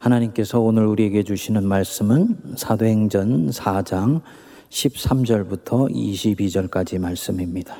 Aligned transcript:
하나님께서 0.00 0.60
오늘 0.60 0.86
우리에게 0.86 1.22
주시는 1.22 1.68
말씀은 1.68 2.54
사도행전 2.56 3.50
4장 3.50 4.22
13절부터 4.70 5.92
22절까지 5.92 6.98
말씀입니다. 6.98 7.76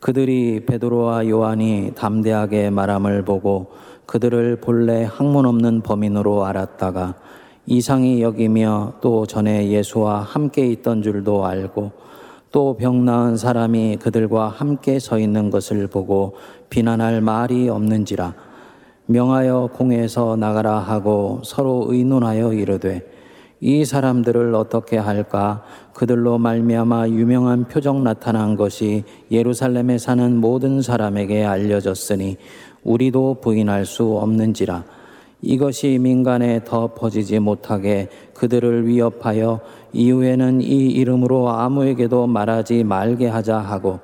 그들이 0.00 0.66
베드로와 0.66 1.28
요한이 1.28 1.92
담대하게 1.94 2.70
말함을 2.70 3.24
보고 3.24 3.70
그들을 4.06 4.56
본래 4.56 5.04
학문 5.04 5.46
없는 5.46 5.82
범인으로 5.82 6.44
알았다가 6.44 7.14
이상히 7.66 8.20
여기며 8.20 8.94
또 9.00 9.24
전에 9.24 9.68
예수와 9.70 10.22
함께 10.22 10.66
있던 10.66 11.02
줄도 11.02 11.46
알고 11.46 11.92
또 12.50 12.76
병 12.76 13.04
나은 13.04 13.36
사람이 13.36 13.98
그들과 14.00 14.48
함께 14.48 14.98
서 14.98 15.20
있는 15.20 15.50
것을 15.50 15.86
보고 15.86 16.34
비난할 16.68 17.20
말이 17.20 17.68
없는지라 17.68 18.34
명하여 19.06 19.70
공에서 19.74 20.36
나가라 20.36 20.78
하고 20.78 21.40
서로 21.44 21.86
의논하여 21.88 22.54
이르되 22.54 23.02
이 23.60 23.84
사람들을 23.84 24.54
어떻게 24.54 24.98
할까? 24.98 25.62
그들로 25.94 26.38
말미암아 26.38 27.08
유명한 27.08 27.64
표적 27.64 28.02
나타난 28.02 28.56
것이 28.56 29.04
예루살렘에 29.30 29.98
사는 29.98 30.36
모든 30.36 30.82
사람에게 30.82 31.44
알려졌으니 31.44 32.36
우리도 32.82 33.38
부인할 33.40 33.86
수 33.86 34.16
없는지라. 34.18 34.84
이것이 35.40 35.98
민간에 35.98 36.64
더 36.64 36.94
퍼지지 36.94 37.38
못하게 37.38 38.08
그들을 38.34 38.86
위협하여 38.86 39.60
이후에는 39.92 40.62
이 40.62 40.88
이름으로 40.90 41.50
아무에게도 41.50 42.26
말하지 42.26 42.84
말게 42.84 43.28
하자 43.28 43.58
하고 43.58 44.00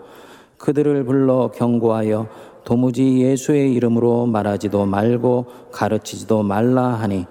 그들을 0.58 1.04
불러 1.04 1.50
경고하여 1.50 2.28
도무지 2.64 3.20
예수의 3.20 3.72
이름으로 3.74 4.26
말하지도 4.26 4.86
말고 4.86 5.46
가르치지도 5.72 6.42
말라 6.42 6.88
하니 6.88 7.26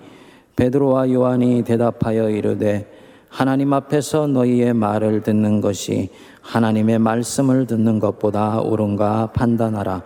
베드로와 0.56 1.12
요한이 1.12 1.64
대답하여 1.64 2.30
이르되 2.30 2.86
하나님 3.30 3.74
앞에서 3.74 4.28
너희의 4.28 4.74
말을 4.74 5.22
듣는 5.22 5.62
것이 5.62 6.10
하나님의 6.42 7.00
말씀을 7.00 7.68
듣는 7.68 8.00
것보다 8.00 8.60
옳은가 8.60 9.28
판단하라. 9.34 10.02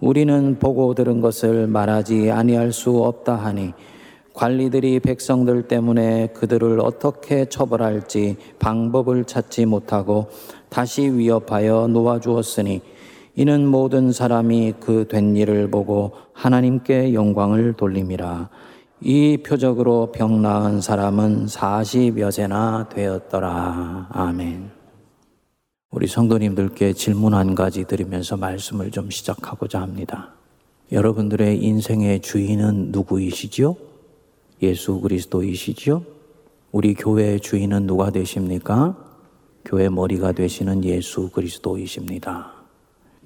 우리는 0.00 0.58
보고 0.58 0.94
들은 0.94 1.20
것을 1.20 1.66
말하지 1.66 2.30
아니할 2.30 2.72
수 2.72 3.02
없다 3.02 3.34
하니 3.34 3.72
관리들이 4.34 5.00
백성들 5.00 5.62
때문에 5.62 6.28
그들을 6.28 6.78
어떻게 6.80 7.46
처벌할지 7.46 8.36
방법을 8.60 9.24
찾지 9.24 9.66
못하고 9.66 10.28
다시 10.68 11.10
위협하여 11.10 11.88
놓아주었으니 11.88 12.80
이는 13.38 13.68
모든 13.68 14.10
사람이 14.10 14.74
그 14.80 15.06
된 15.06 15.36
일을 15.36 15.70
보고 15.70 16.10
하나님께 16.32 17.14
영광을 17.14 17.74
돌림이라. 17.74 18.50
이 19.00 19.36
표적으로 19.46 20.10
병 20.10 20.42
나은 20.42 20.80
사람은 20.80 21.46
40여 21.46 22.32
세나 22.32 22.88
되었더라. 22.88 24.08
아멘. 24.10 24.70
우리 25.92 26.08
성도님들께 26.08 26.94
질문 26.94 27.32
한 27.32 27.54
가지 27.54 27.84
드리면서 27.84 28.36
말씀을 28.36 28.90
좀 28.90 29.08
시작하고자 29.08 29.80
합니다. 29.80 30.34
여러분들의 30.90 31.62
인생의 31.62 32.22
주인은 32.22 32.90
누구이시지요? 32.90 33.76
예수 34.62 35.00
그리스도이시지요? 35.00 36.02
우리 36.72 36.94
교회의 36.94 37.38
주인은 37.38 37.86
누가 37.86 38.10
되십니까? 38.10 38.96
교회 39.64 39.88
머리가 39.88 40.32
되시는 40.32 40.82
예수 40.82 41.30
그리스도이십니다. 41.30 42.57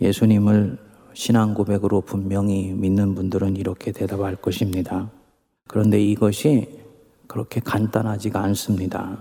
예수님을 0.03 0.79
신앙 1.15 1.55
고백으로 1.55 2.01
분명히 2.01 2.73
믿는 2.73 3.15
분들은 3.15 3.57
이렇게 3.57 3.93
대답할 3.93 4.37
것입니다. 4.37 5.11
그런데 5.69 6.03
이것이 6.03 6.69
그렇게 7.27 7.61
간단하지가 7.61 8.43
않습니다. 8.43 9.19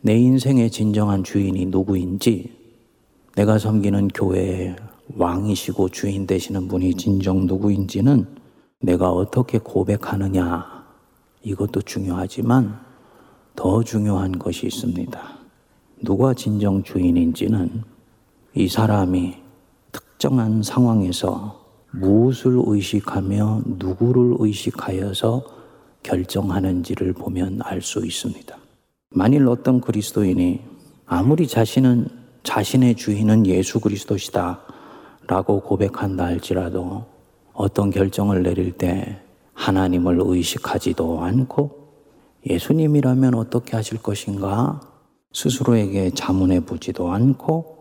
내 0.00 0.16
인생의 0.16 0.70
진정한 0.70 1.22
주인이 1.22 1.66
누구인지, 1.66 2.56
내가 3.36 3.58
섬기는 3.58 4.08
교회의 4.08 4.76
왕이시고 5.16 5.90
주인 5.90 6.26
되시는 6.26 6.68
분이 6.68 6.94
진정 6.94 7.46
누구인지는 7.46 8.26
내가 8.80 9.12
어떻게 9.12 9.58
고백하느냐, 9.58 10.86
이것도 11.42 11.82
중요하지만 11.82 12.80
더 13.54 13.82
중요한 13.82 14.32
것이 14.38 14.66
있습니다. 14.66 15.20
누가 16.02 16.32
진정 16.32 16.82
주인인지는 16.82 17.82
이 18.54 18.68
사람이 18.68 19.49
특정한 20.20 20.62
상황에서 20.62 21.64
무엇을 21.92 22.60
의식하며 22.66 23.62
누구를 23.78 24.34
의식하여서 24.38 25.42
결정하는지를 26.02 27.14
보면 27.14 27.60
알 27.62 27.80
수 27.80 28.04
있습니다. 28.04 28.54
만일 29.08 29.48
어떤 29.48 29.80
그리스도인이 29.80 30.60
아무리 31.06 31.48
자신은 31.48 32.08
자신의 32.42 32.96
주인은 32.96 33.46
예수 33.46 33.80
그리스도시다 33.80 34.60
라고 35.26 35.62
고백한다 35.62 36.26
할지라도 36.26 37.06
어떤 37.54 37.88
결정을 37.88 38.42
내릴 38.42 38.72
때 38.72 39.22
하나님을 39.54 40.18
의식하지도 40.20 41.22
않고 41.22 41.94
예수님이라면 42.46 43.36
어떻게 43.36 43.74
하실 43.74 44.02
것인가 44.02 44.82
스스로에게 45.32 46.10
자문해 46.10 46.66
보지도 46.66 47.10
않고 47.10 47.79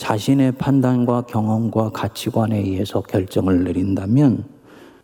자신의 0.00 0.52
판단과 0.52 1.22
경험과 1.26 1.90
가치관에 1.90 2.56
의해서 2.56 3.02
결정을 3.02 3.64
내린다면 3.64 4.44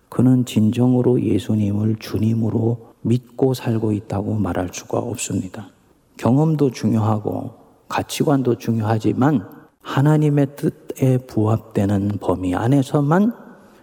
그는 0.09 0.47
진정으로 0.47 1.21
예수님을 1.21 1.97
주님으로 2.01 2.95
믿고 3.03 3.53
살고 3.53 3.93
있다고 3.93 4.37
말할 4.37 4.71
수가 4.73 4.99
없습니다. 4.99 5.69
경험도 6.17 6.71
중요하고 6.71 7.51
가치관도 7.89 8.57
중요하지만 8.57 9.47
하나님의 9.83 10.57
뜻에 10.57 11.19
부합되는 11.19 12.17
범위 12.19 12.55
안에서만 12.55 13.35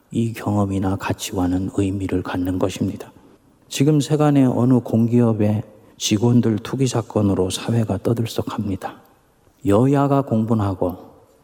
이 0.10 0.34
경험이나 0.34 0.96
가치관은 0.96 1.70
의미를 1.78 2.24
갖는 2.24 2.58
것입니다. 2.58 3.12
지금 3.70 4.00
세간의 4.00 4.48
어느 4.48 4.80
공기업의 4.80 5.62
직원들 5.98 6.58
투기 6.64 6.88
사건으로 6.88 7.52
사회가 7.52 8.00
떠들썩합니다. 8.00 9.03
여야가 9.66 10.24
공분하고 10.24 10.98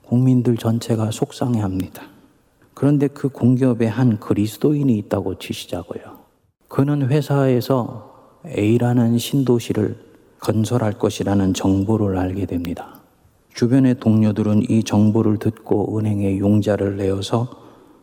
국민들 0.06 0.58
전체가 0.58 1.12
속상해 1.12 1.62
합니다. 1.62 2.04
그런데 2.74 3.08
그 3.08 3.30
공기업에 3.30 3.88
한 3.88 4.20
그리스도인이 4.20 4.98
있다고 4.98 5.38
치시자고요. 5.38 6.20
그는 6.68 7.10
회사에서 7.10 8.40
A라는 8.46 9.18
신도시를 9.18 9.98
건설할 10.40 10.94
것이라는 10.94 11.54
정보를 11.54 12.18
알게 12.18 12.46
됩니다. 12.46 13.02
주변의 13.54 14.00
동료들은 14.00 14.70
이 14.70 14.84
정보를 14.84 15.38
듣고 15.38 15.98
은행에 15.98 16.40
용자를 16.40 16.98
내어서 16.98 17.50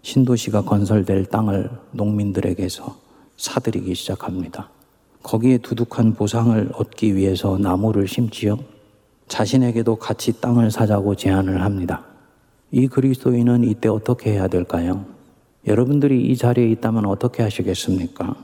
신도시가 0.02 0.62
건설될 0.62 1.26
땅을 1.26 1.70
농민들에게서 1.92 2.96
사들이기 3.36 3.94
시작합니다. 3.94 4.70
거기에 5.22 5.58
두둑한 5.58 6.14
보상을 6.14 6.70
얻기 6.74 7.16
위해서 7.16 7.58
나무를 7.58 8.06
심지요. 8.06 8.58
자신에게도 9.28 9.96
같이 9.96 10.40
땅을 10.40 10.70
사자고 10.70 11.14
제안을 11.14 11.62
합니다. 11.62 12.04
이 12.70 12.88
그리스도인은 12.88 13.64
이때 13.64 13.88
어떻게 13.88 14.32
해야 14.32 14.48
될까요? 14.48 15.04
여러분들이 15.66 16.26
이 16.26 16.36
자리에 16.36 16.68
있다면 16.70 17.06
어떻게 17.06 17.42
하시겠습니까? 17.42 18.36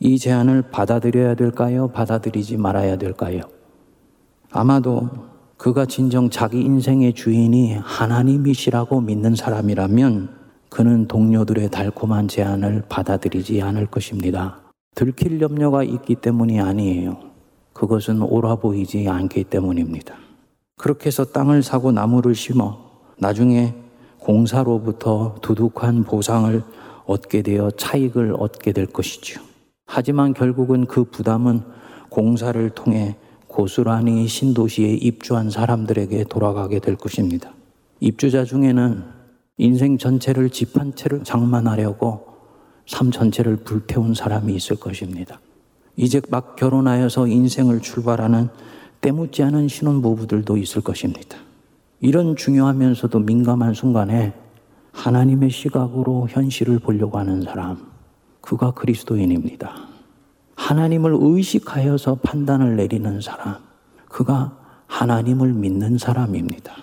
이 0.00 0.18
제안을 0.18 0.70
받아들여야 0.70 1.34
될까요? 1.34 1.88
받아들이지 1.88 2.56
말아야 2.56 2.96
될까요? 2.96 3.40
아마도 4.50 5.08
그가 5.56 5.86
진정 5.86 6.30
자기 6.30 6.60
인생의 6.60 7.14
주인이 7.14 7.74
하나님이시라고 7.74 9.00
믿는 9.00 9.34
사람이라면 9.34 10.38
그는 10.68 11.08
동료들의 11.08 11.70
달콤한 11.70 12.28
제안을 12.28 12.84
받아들이지 12.88 13.60
않을 13.62 13.86
것입니다. 13.86 14.60
들킬 14.94 15.40
염려가 15.40 15.82
있기 15.82 16.16
때문이 16.16 16.60
아니에요. 16.60 17.18
그것은 17.78 18.22
옳아 18.22 18.56
보이지 18.56 19.08
않기 19.08 19.44
때문입니다. 19.44 20.16
그렇게 20.76 21.06
해서 21.06 21.24
땅을 21.24 21.62
사고 21.62 21.92
나무를 21.92 22.34
심어 22.34 22.76
나중에 23.18 23.72
공사로부터 24.18 25.36
두둑한 25.42 26.02
보상을 26.02 26.60
얻게 27.06 27.42
되어 27.42 27.70
차익을 27.70 28.34
얻게 28.36 28.72
될 28.72 28.86
것이죠. 28.86 29.40
하지만 29.86 30.34
결국은 30.34 30.86
그 30.86 31.04
부담은 31.04 31.62
공사를 32.08 32.68
통해 32.70 33.14
고스란히 33.46 34.26
신도시에 34.26 34.94
입주한 34.94 35.48
사람들에게 35.50 36.24
돌아가게 36.24 36.80
될 36.80 36.96
것입니다. 36.96 37.52
입주자 38.00 38.44
중에는 38.44 39.04
인생 39.58 39.98
전체를 39.98 40.50
집 40.50 40.76
한 40.76 40.96
채를 40.96 41.22
장만하려고 41.22 42.26
삶 42.86 43.12
전체를 43.12 43.58
불태운 43.58 44.14
사람이 44.14 44.52
있을 44.54 44.76
것입니다. 44.76 45.40
이제 45.98 46.22
막 46.30 46.54
결혼하여서 46.54 47.26
인생을 47.26 47.80
출발하는 47.80 48.48
때묻지 49.00 49.42
않은 49.42 49.66
신혼부부들도 49.66 50.56
있을 50.56 50.80
것입니다. 50.80 51.36
이런 52.00 52.36
중요하면서도 52.36 53.18
민감한 53.18 53.74
순간에 53.74 54.32
하나님의 54.92 55.50
시각으로 55.50 56.28
현실을 56.30 56.78
보려고 56.78 57.18
하는 57.18 57.42
사람, 57.42 57.78
그가 58.40 58.70
그리스도인입니다. 58.70 59.74
하나님을 60.54 61.16
의식하여서 61.20 62.20
판단을 62.22 62.76
내리는 62.76 63.20
사람, 63.20 63.56
그가 64.08 64.56
하나님을 64.86 65.52
믿는 65.52 65.98
사람입니다. 65.98 66.74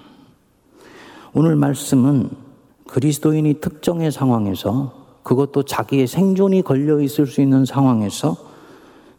오늘 1.33 1.55
말씀은 1.55 2.29
그리스도인이 2.87 3.61
특정의 3.61 4.11
상황에서 4.11 5.05
그것도 5.23 5.63
자기의 5.63 6.05
생존이 6.05 6.63
걸려 6.63 6.99
있을 6.99 7.27
수 7.27 7.39
있는 7.39 7.63
상황에서 7.63 8.44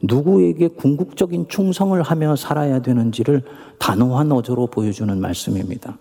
누구에게 0.03 0.69
궁극적인 0.69 1.49
충성을 1.49 2.01
하며 2.03 2.37
살아야 2.37 2.81
되는지를 2.81 3.43
단호한 3.79 4.33
어조로 4.33 4.69
보여주는 4.69 5.19
말씀입니다. 5.19 5.99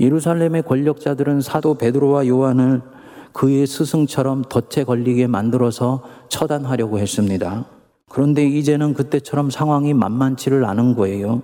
예루살렘의 0.00 0.62
권력자들은 0.62 1.40
사도 1.40 1.74
베드로와 1.74 2.26
요한을 2.26 2.82
그의 3.32 3.66
스승처럼 3.66 4.44
덫에 4.48 4.84
걸리게 4.84 5.26
만들어서 5.26 6.02
처단하려고 6.28 6.98
했습니다. 6.98 7.66
그런데 8.08 8.46
이제는 8.46 8.94
그때처럼 8.94 9.50
상황이 9.50 9.94
만만치를 9.94 10.64
않은 10.64 10.94
거예요. 10.94 11.42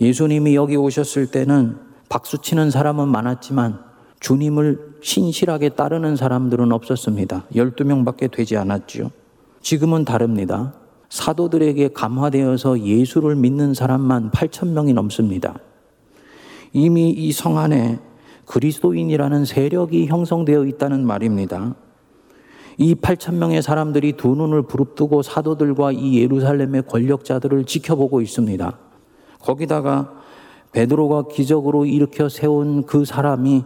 예수님이 0.00 0.54
여기 0.54 0.76
오셨을 0.76 1.30
때는 1.30 1.76
박수치는 2.08 2.70
사람은 2.70 3.08
많았지만 3.08 3.80
주님을 4.20 4.96
신실하게 5.02 5.70
따르는 5.70 6.16
사람들은 6.16 6.72
없었습니다. 6.72 7.44
12명 7.54 8.04
밖에 8.04 8.28
되지 8.28 8.56
않았죠. 8.56 9.10
지금은 9.60 10.04
다릅니다. 10.04 10.72
사도들에게 11.08 11.88
감화되어서 11.88 12.80
예수를 12.80 13.36
믿는 13.36 13.74
사람만 13.74 14.30
8천 14.30 14.68
명이 14.68 14.92
넘습니다. 14.92 15.58
이미 16.72 17.10
이 17.10 17.32
성 17.32 17.58
안에 17.58 17.98
그리스도인이라는 18.46 19.44
세력이 19.44 20.06
형성되어 20.06 20.64
있다는 20.66 21.06
말입니다. 21.06 21.74
이 22.78 22.94
8천 22.94 23.34
명의 23.34 23.62
사람들이 23.62 24.12
두 24.12 24.34
눈을 24.34 24.62
부릅뜨고 24.62 25.22
사도들과 25.22 25.92
이 25.92 26.20
예루살렘의 26.20 26.82
권력자들을 26.86 27.64
지켜보고 27.64 28.20
있습니다. 28.20 28.78
거기다가 29.40 30.12
베드로가 30.72 31.28
기적으로 31.28 31.86
일으켜 31.86 32.28
세운 32.28 32.84
그 32.84 33.04
사람이 33.04 33.64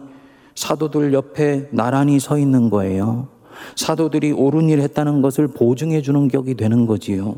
사도들 0.55 1.13
옆에 1.13 1.67
나란히 1.71 2.19
서 2.19 2.37
있는 2.37 2.69
거예요. 2.69 3.27
사도들이 3.75 4.31
옳은 4.31 4.69
일 4.69 4.79
했다는 4.79 5.21
것을 5.21 5.47
보증해 5.47 6.01
주는 6.01 6.27
격이 6.27 6.55
되는 6.55 6.85
거지요. 6.85 7.35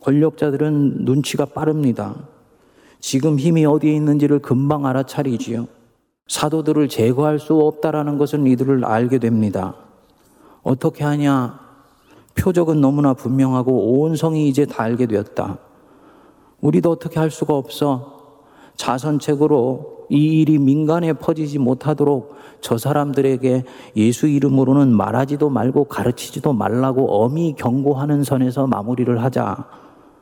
권력자들은 0.00 1.04
눈치가 1.04 1.44
빠릅니다. 1.44 2.14
지금 3.00 3.38
힘이 3.38 3.64
어디에 3.64 3.94
있는지를 3.94 4.40
금방 4.40 4.86
알아차리지요. 4.86 5.66
사도들을 6.28 6.88
제거할 6.88 7.38
수 7.38 7.54
없다라는 7.54 8.18
것은 8.18 8.46
이들을 8.46 8.84
알게 8.84 9.18
됩니다. 9.18 9.74
어떻게 10.62 11.04
하냐? 11.04 11.58
표적은 12.34 12.80
너무나 12.80 13.14
분명하고 13.14 14.00
온 14.00 14.14
성이 14.14 14.48
이제 14.48 14.66
다 14.66 14.82
알게 14.82 15.06
되었다. 15.06 15.58
우리도 16.60 16.90
어떻게 16.90 17.18
할 17.18 17.30
수가 17.30 17.54
없어. 17.54 18.18
자선책으로 18.76 19.97
이 20.08 20.40
일이 20.40 20.58
민간에 20.58 21.12
퍼지지 21.12 21.58
못하도록 21.58 22.34
저 22.60 22.78
사람들에게 22.78 23.64
예수 23.96 24.26
이름으로는 24.26 24.92
말하지도 24.92 25.50
말고 25.50 25.84
가르치지도 25.84 26.52
말라고 26.52 27.22
엄히 27.22 27.54
경고하는 27.56 28.24
선에서 28.24 28.66
마무리를 28.66 29.22
하자. 29.22 29.66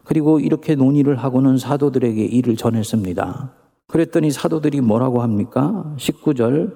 그리고 0.05 0.39
이렇게 0.39 0.75
논의를 0.75 1.17
하고는 1.17 1.59
사도들에게 1.59 2.25
일을 2.25 2.57
전했습니다. 2.57 3.53
그랬더니 3.89 4.31
사도들이 4.31 4.81
뭐라고 4.81 5.23
합니까? 5.23 5.95
19절 5.97 6.75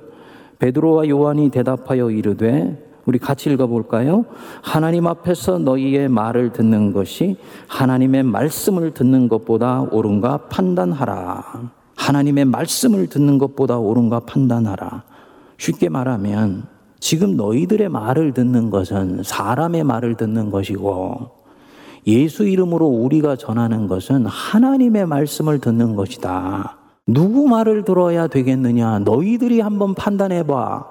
베드로와 0.58 1.08
요한이 1.08 1.50
대답하여 1.50 2.10
이르되 2.10 2.90
우리 3.06 3.18
같이 3.18 3.50
읽어볼까요? 3.50 4.24
하나님 4.62 5.06
앞에서 5.06 5.58
너희의 5.58 6.08
말을 6.08 6.52
듣는 6.52 6.92
것이 6.92 7.36
하나님의 7.66 8.22
말씀을 8.24 8.92
듣는 8.92 9.28
것보다 9.28 9.82
옳은가 9.90 10.48
판단하라. 10.48 11.79
하나님의 12.00 12.47
말씀을 12.47 13.08
듣는 13.08 13.37
것보다 13.37 13.79
옳은가 13.79 14.20
판단하라. 14.20 15.05
쉽게 15.58 15.91
말하면 15.91 16.64
지금 16.99 17.37
너희들의 17.37 17.91
말을 17.91 18.32
듣는 18.32 18.70
것은 18.70 19.23
사람의 19.23 19.85
말을 19.85 20.14
듣는 20.14 20.50
것이고 20.50 21.31
예수 22.06 22.47
이름으로 22.47 22.87
우리가 22.87 23.37
전하는 23.37 23.87
것은 23.87 24.25
하나님의 24.25 25.06
말씀을 25.06 25.58
듣는 25.58 25.94
것이다. 25.94 26.79
누구 27.06 27.47
말을 27.49 27.85
들어야 27.85 28.29
되겠느냐? 28.29 29.00
너희들이 29.00 29.61
한번 29.61 29.94
판단해 29.94 30.47
봐. 30.47 30.87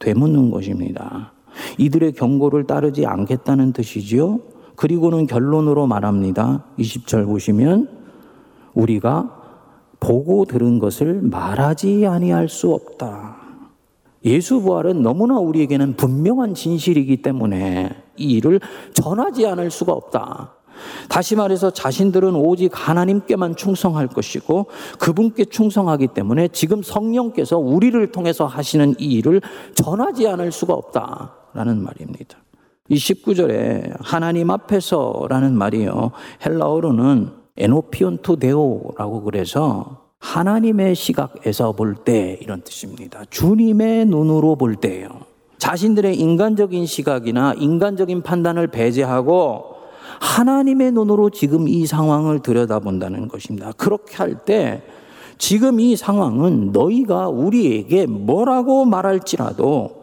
되묻는 0.00 0.50
것입니다. 0.50 1.32
이들의 1.78 2.12
경고를 2.14 2.64
따르지 2.64 3.06
않겠다는 3.06 3.72
뜻이지요. 3.72 4.40
그리고는 4.74 5.28
결론으로 5.28 5.86
말합니다. 5.86 6.64
20절 6.78 7.26
보시면 7.26 7.88
우리가 8.74 9.37
보고 10.00 10.44
들은 10.44 10.78
것을 10.78 11.20
말하지 11.22 12.06
아니할 12.06 12.48
수 12.48 12.72
없다. 12.72 13.36
예수 14.24 14.60
부활은 14.60 15.02
너무나 15.02 15.38
우리에게는 15.38 15.96
분명한 15.96 16.54
진실이기 16.54 17.22
때문에 17.22 17.90
이 18.16 18.32
일을 18.32 18.60
전하지 18.94 19.46
않을 19.46 19.70
수가 19.70 19.92
없다. 19.92 20.54
다시 21.08 21.34
말해서 21.34 21.70
자신들은 21.70 22.34
오직 22.34 22.70
하나님께만 22.74 23.56
충성할 23.56 24.06
것이고 24.08 24.66
그분께 24.98 25.46
충성하기 25.46 26.08
때문에 26.08 26.48
지금 26.48 26.82
성령께서 26.82 27.58
우리를 27.58 28.12
통해서 28.12 28.46
하시는 28.46 28.94
이 28.98 29.14
일을 29.14 29.40
전하지 29.74 30.28
않을 30.28 30.52
수가 30.52 30.74
없다 30.74 31.34
라는 31.54 31.82
말입니다. 31.82 32.38
이 32.88 32.96
19절에 32.96 33.96
하나님 34.00 34.50
앞에서라는 34.50 35.56
말이요. 35.56 36.12
헬라어로는 36.44 37.37
에노피온투 37.58 38.36
데오라고 38.38 39.22
그래서 39.22 40.04
하나님의 40.20 40.94
시각에서 40.94 41.72
볼 41.72 41.94
때 42.04 42.38
이런 42.40 42.62
뜻입니다. 42.62 43.22
주님의 43.30 44.06
눈으로 44.06 44.56
볼 44.56 44.76
때예요. 44.76 45.08
자신들의 45.58 46.16
인간적인 46.16 46.86
시각이나 46.86 47.54
인간적인 47.54 48.22
판단을 48.22 48.68
배제하고 48.68 49.64
하나님의 50.20 50.92
눈으로 50.92 51.30
지금 51.30 51.68
이 51.68 51.86
상황을 51.86 52.40
들여다본다는 52.40 53.28
것입니다. 53.28 53.72
그렇게 53.76 54.16
할 54.16 54.44
때 54.44 54.82
지금 55.36 55.78
이 55.78 55.94
상황은 55.94 56.72
너희가 56.72 57.28
우리에게 57.28 58.06
뭐라고 58.06 58.84
말할지라도 58.84 59.98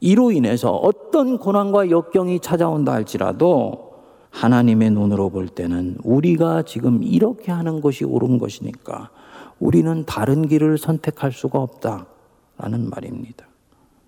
이로 0.00 0.30
인해서 0.32 0.72
어떤 0.72 1.38
고난과 1.38 1.90
역경이 1.90 2.40
찾아온다 2.40 2.92
할지라도 2.92 3.87
하나님의 4.30 4.90
눈으로 4.90 5.30
볼 5.30 5.48
때는 5.48 5.96
우리가 6.02 6.62
지금 6.62 7.02
이렇게 7.02 7.50
하는 7.50 7.80
것이 7.80 8.04
옳은 8.04 8.38
것이니까 8.38 9.10
우리는 9.58 10.04
다른 10.06 10.46
길을 10.46 10.78
선택할 10.78 11.32
수가 11.32 11.58
없다라는 11.60 12.90
말입니다. 12.90 13.46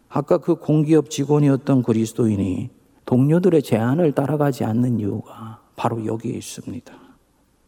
아까 0.09 0.39
그 0.39 0.57
공기업 0.57 1.11
직원이었던 1.11 1.83
그리스도인이 1.83 2.71
동료들의 3.07 3.63
제안을 3.63 4.13
따라가지 4.13 4.65
않는 4.65 5.01
이유가 5.01 5.61
바로 5.77 6.05
여기에 6.05 6.33
있습니다. 6.33 6.93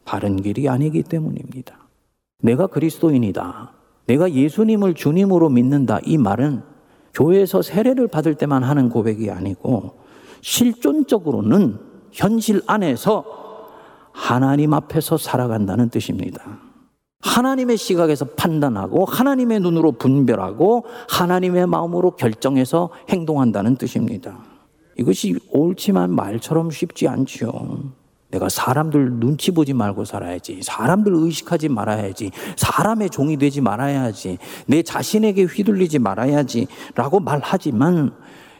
바른 0.04 0.36
길이 0.36 0.68
아니기 0.68 1.02
때문입니다. 1.02 1.78
내가 2.42 2.66
그리스도인이다. 2.66 3.72
내가 4.06 4.32
예수님을 4.32 4.94
주님으로 4.94 5.48
믿는다. 5.48 6.00
이 6.04 6.18
말은 6.18 6.62
교회에서 7.14 7.62
세례를 7.62 8.08
받을 8.08 8.34
때만 8.34 8.62
하는 8.62 8.88
고백이 8.88 9.30
아니고 9.30 9.98
실존적으로는 10.40 11.91
현실 12.12 12.62
안에서 12.66 13.24
하나님 14.12 14.74
앞에서 14.74 15.16
살아간다는 15.16 15.88
뜻입니다. 15.88 16.58
하나님의 17.22 17.76
시각에서 17.76 18.26
판단하고 18.36 19.04
하나님의 19.04 19.60
눈으로 19.60 19.92
분별하고 19.92 20.84
하나님의 21.08 21.66
마음으로 21.66 22.16
결정해서 22.16 22.90
행동한다는 23.08 23.76
뜻입니다. 23.76 24.38
이것이 24.98 25.38
옳지만 25.50 26.14
말처럼 26.14 26.70
쉽지 26.70 27.08
않죠. 27.08 27.92
내가 28.32 28.48
사람들 28.48 29.12
눈치 29.20 29.50
보지 29.50 29.74
말고 29.74 30.04
살아야지. 30.04 30.60
사람들 30.62 31.12
의식하지 31.14 31.68
말아야지. 31.68 32.30
사람의 32.56 33.10
종이 33.10 33.36
되지 33.36 33.60
말아야지. 33.60 34.38
내 34.66 34.82
자신에게 34.82 35.44
휘둘리지 35.44 35.98
말아야지. 35.98 36.66
라고 36.94 37.20
말하지만 37.20 38.12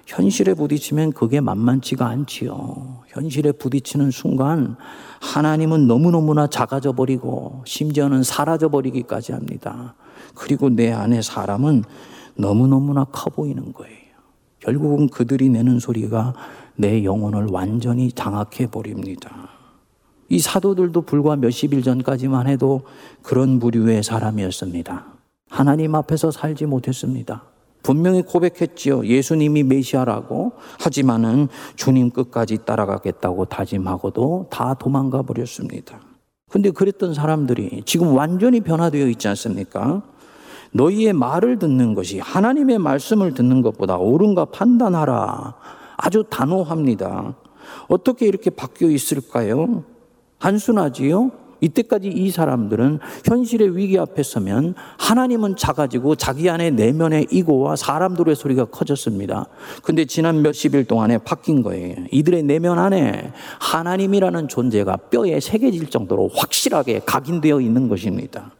현실에 0.06 0.54
부딪히면 0.54 1.12
그게 1.12 1.40
만만치가 1.40 2.06
않지요. 2.06 3.02
현실에 3.08 3.52
부딪히는 3.52 4.10
순간 4.10 4.76
하나님은 5.20 5.86
너무너무나 5.86 6.46
작아져 6.48 6.92
버리고 6.92 7.62
심지어는 7.66 8.22
사라져 8.22 8.68
버리기까지 8.68 9.32
합니다. 9.32 9.94
그리고 10.34 10.68
내 10.68 10.92
안에 10.92 11.22
사람은 11.22 11.84
너무너무나 12.34 13.04
커 13.04 13.30
보이는 13.30 13.72
거예요. 13.72 13.92
결국은 14.60 15.08
그들이 15.08 15.48
내는 15.48 15.78
소리가 15.78 16.34
내 16.76 17.04
영혼을 17.04 17.46
완전히 17.50 18.10
장악해 18.12 18.68
버립니다. 18.70 19.48
이 20.28 20.38
사도들도 20.38 21.02
불과 21.02 21.36
몇십 21.36 21.74
일 21.74 21.82
전까지만 21.82 22.48
해도 22.48 22.82
그런 23.22 23.58
부류의 23.58 24.02
사람이었습니다. 24.02 25.04
하나님 25.50 25.94
앞에서 25.94 26.30
살지 26.30 26.66
못했습니다. 26.66 27.42
분명히 27.82 28.22
고백했지요. 28.22 29.06
예수님이 29.06 29.62
메시아라고. 29.64 30.52
하지만은 30.80 31.48
주님 31.76 32.10
끝까지 32.10 32.58
따라가겠다고 32.64 33.46
다짐하고도 33.46 34.48
다 34.50 34.74
도망가 34.74 35.22
버렸습니다. 35.22 36.00
근데 36.50 36.70
그랬던 36.70 37.14
사람들이 37.14 37.82
지금 37.86 38.14
완전히 38.14 38.60
변화되어 38.60 39.06
있지 39.08 39.26
않습니까? 39.28 40.02
너희의 40.72 41.12
말을 41.12 41.58
듣는 41.58 41.94
것이 41.94 42.18
하나님의 42.18 42.78
말씀을 42.78 43.34
듣는 43.34 43.62
것보다 43.62 43.96
옳은가 43.96 44.46
판단하라. 44.46 45.54
아주 45.96 46.24
단호합니다. 46.28 47.34
어떻게 47.88 48.26
이렇게 48.26 48.50
바뀌어 48.50 48.90
있을까요? 48.90 49.84
단순하지요? 50.38 51.30
이때까지 51.62 52.08
이 52.08 52.30
사람들은 52.30 52.98
현실의 53.24 53.76
위기 53.76 53.98
앞에 53.98 54.22
서면 54.22 54.74
하나님은 54.98 55.56
작아지고 55.56 56.16
자기 56.16 56.50
안에 56.50 56.70
내면의 56.70 57.28
이고와 57.30 57.76
사람들의 57.76 58.36
소리가 58.36 58.66
커졌습니다. 58.66 59.46
근데 59.82 60.04
지난 60.04 60.42
몇십 60.42 60.74
일 60.74 60.84
동안에 60.84 61.18
바뀐 61.18 61.62
거예요. 61.62 61.96
이들의 62.10 62.42
내면 62.42 62.78
안에 62.78 63.32
하나님이라는 63.60 64.48
존재가 64.48 64.96
뼈에 65.10 65.40
새겨질 65.40 65.88
정도로 65.88 66.28
확실하게 66.34 67.00
각인되어 67.06 67.60
있는 67.60 67.88
것입니다. 67.88 68.52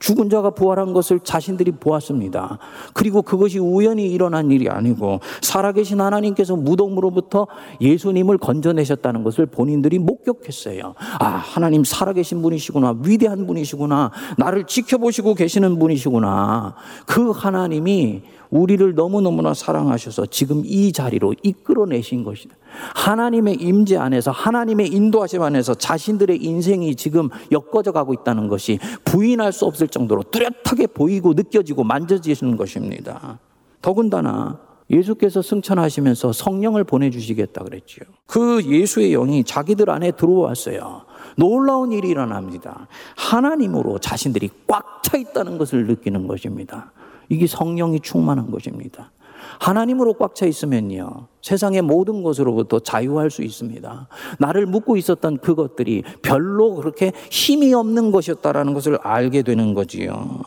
죽은 0.00 0.30
자가 0.30 0.50
부활한 0.50 0.92
것을 0.92 1.20
자신들이 1.20 1.72
보았습니다. 1.72 2.58
그리고 2.94 3.22
그것이 3.22 3.58
우연히 3.58 4.10
일어난 4.10 4.50
일이 4.50 4.68
아니고 4.68 5.20
살아계신 5.42 6.00
하나님께서 6.00 6.56
무덤으로부터 6.56 7.46
예수님을 7.80 8.38
건져내셨다는 8.38 9.22
것을 9.22 9.46
본인들이 9.46 9.98
목격했어요. 9.98 10.94
아, 11.20 11.26
하나님 11.26 11.84
살아계신 11.84 12.42
분이시구나. 12.42 12.96
위대한 13.04 13.46
분이시구나. 13.46 14.10
나를 14.38 14.64
지켜보시고 14.64 15.34
계시는 15.34 15.78
분이시구나. 15.78 16.74
그 17.06 17.30
하나님이 17.30 18.22
우리를 18.50 18.94
너무너무나 18.94 19.54
사랑하셔서 19.54 20.26
지금 20.26 20.62
이 20.64 20.92
자리로 20.92 21.34
이끌어내신 21.42 22.24
것이다. 22.24 22.56
하나님의 22.94 23.54
임재 23.54 23.96
안에서 23.96 24.30
하나님의 24.30 24.88
인도하심 24.88 25.42
안에서 25.42 25.74
자신들의 25.74 26.42
인생이 26.42 26.94
지금 26.96 27.28
엮어져 27.52 27.92
가고 27.92 28.12
있다는 28.12 28.48
것이 28.48 28.78
부인할 29.04 29.52
수 29.52 29.66
없을 29.66 29.88
정도로 29.88 30.24
뚜렷하게 30.24 30.88
보이고 30.88 31.32
느껴지고 31.34 31.84
만져지시는 31.84 32.56
것입니다. 32.56 33.38
더군다나 33.82 34.58
예수께서 34.90 35.40
승천하시면서 35.40 36.32
성령을 36.32 36.82
보내주시겠다 36.82 37.62
그랬지요. 37.62 38.04
그 38.26 38.62
예수의 38.64 39.12
영이 39.12 39.44
자기들 39.44 39.88
안에 39.88 40.10
들어왔어요. 40.10 41.02
놀라운 41.36 41.92
일이 41.92 42.08
일어납니다. 42.08 42.88
하나님으로 43.16 43.98
자신들이 44.00 44.50
꽉 44.66 45.00
차 45.02 45.16
있다는 45.16 45.58
것을 45.58 45.86
느끼는 45.86 46.28
것입니다. 46.28 46.92
이게 47.30 47.46
성령이 47.46 48.00
충만한 48.00 48.50
것입니다. 48.50 49.12
하나님으로 49.58 50.14
꽉 50.14 50.34
차 50.34 50.46
있으면요. 50.46 51.28
세상의 51.42 51.82
모든 51.82 52.22
것으로부터 52.22 52.80
자유할 52.80 53.30
수 53.30 53.42
있습니다. 53.42 54.08
나를 54.38 54.66
묶고 54.66 54.96
있었던 54.96 55.38
그것들이 55.38 56.02
별로 56.22 56.74
그렇게 56.74 57.12
힘이 57.30 57.72
없는 57.72 58.10
것이었다라는 58.10 58.74
것을 58.74 58.98
알게 59.02 59.42
되는 59.42 59.72
거지요. 59.72 60.40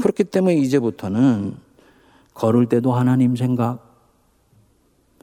그렇기 0.00 0.24
때문에 0.24 0.56
이제부터는 0.56 1.56
걸을 2.34 2.66
때도 2.66 2.92
하나님 2.92 3.36
생각, 3.36 3.90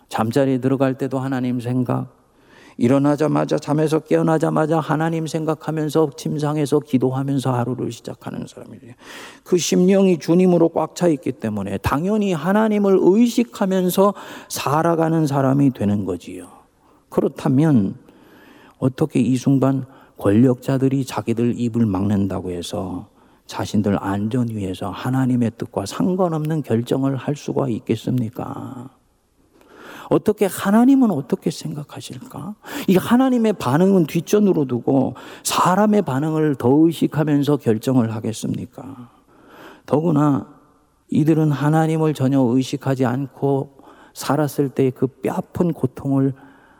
잠자리에 0.09 0.59
들어갈 0.59 0.97
때도 0.97 1.19
하나님 1.19 1.59
생각, 1.59 2.16
일어나자마자 2.77 3.57
잠에서 3.57 3.99
깨어나자마자 3.99 4.79
하나님 4.79 5.25
생각하면서 5.27 6.11
침상에서 6.15 6.79
기도하면서 6.79 7.51
하루를 7.51 7.91
시작하는 7.91 8.45
사람이에요. 8.47 8.93
그 9.43 9.57
심령이 9.57 10.19
주님으로 10.19 10.69
꽉 10.69 10.95
차 10.95 11.07
있기 11.07 11.33
때문에 11.33 11.77
당연히 11.79 12.33
하나님을 12.33 12.97
의식하면서 13.01 14.13
살아가는 14.49 15.27
사람이 15.27 15.73
되는 15.73 16.05
거지요. 16.05 16.47
그렇다면 17.09 17.95
어떻게 18.79 19.19
이 19.19 19.35
순간 19.35 19.85
권력자들이 20.17 21.05
자기들 21.05 21.59
입을 21.59 21.85
막는다고 21.85 22.51
해서 22.51 23.09
자신들 23.45 23.97
안전 23.99 24.49
위해서 24.49 24.89
하나님의 24.89 25.51
뜻과 25.57 25.85
상관없는 25.85 26.63
결정을 26.63 27.15
할 27.15 27.35
수가 27.35 27.69
있겠습니까? 27.69 28.89
어떻게 30.09 30.45
하나님은 30.45 31.11
어떻게 31.11 31.51
생각하실까? 31.51 32.55
이 32.87 32.95
하나님의 32.95 33.53
반응은 33.53 34.05
뒷전으로 34.05 34.65
두고 34.65 35.15
사람의 35.43 36.03
반응을 36.03 36.55
더 36.55 36.69
의식하면서 36.69 37.57
결정을 37.57 38.13
하겠습니까? 38.15 39.09
더구나 39.85 40.47
이들은 41.09 41.51
하나님을 41.51 42.13
전혀 42.13 42.39
의식하지 42.39 43.05
않고 43.05 43.77
살았을 44.13 44.69
때그 44.69 45.07
뼈아픈 45.07 45.73
고통을 45.73 46.33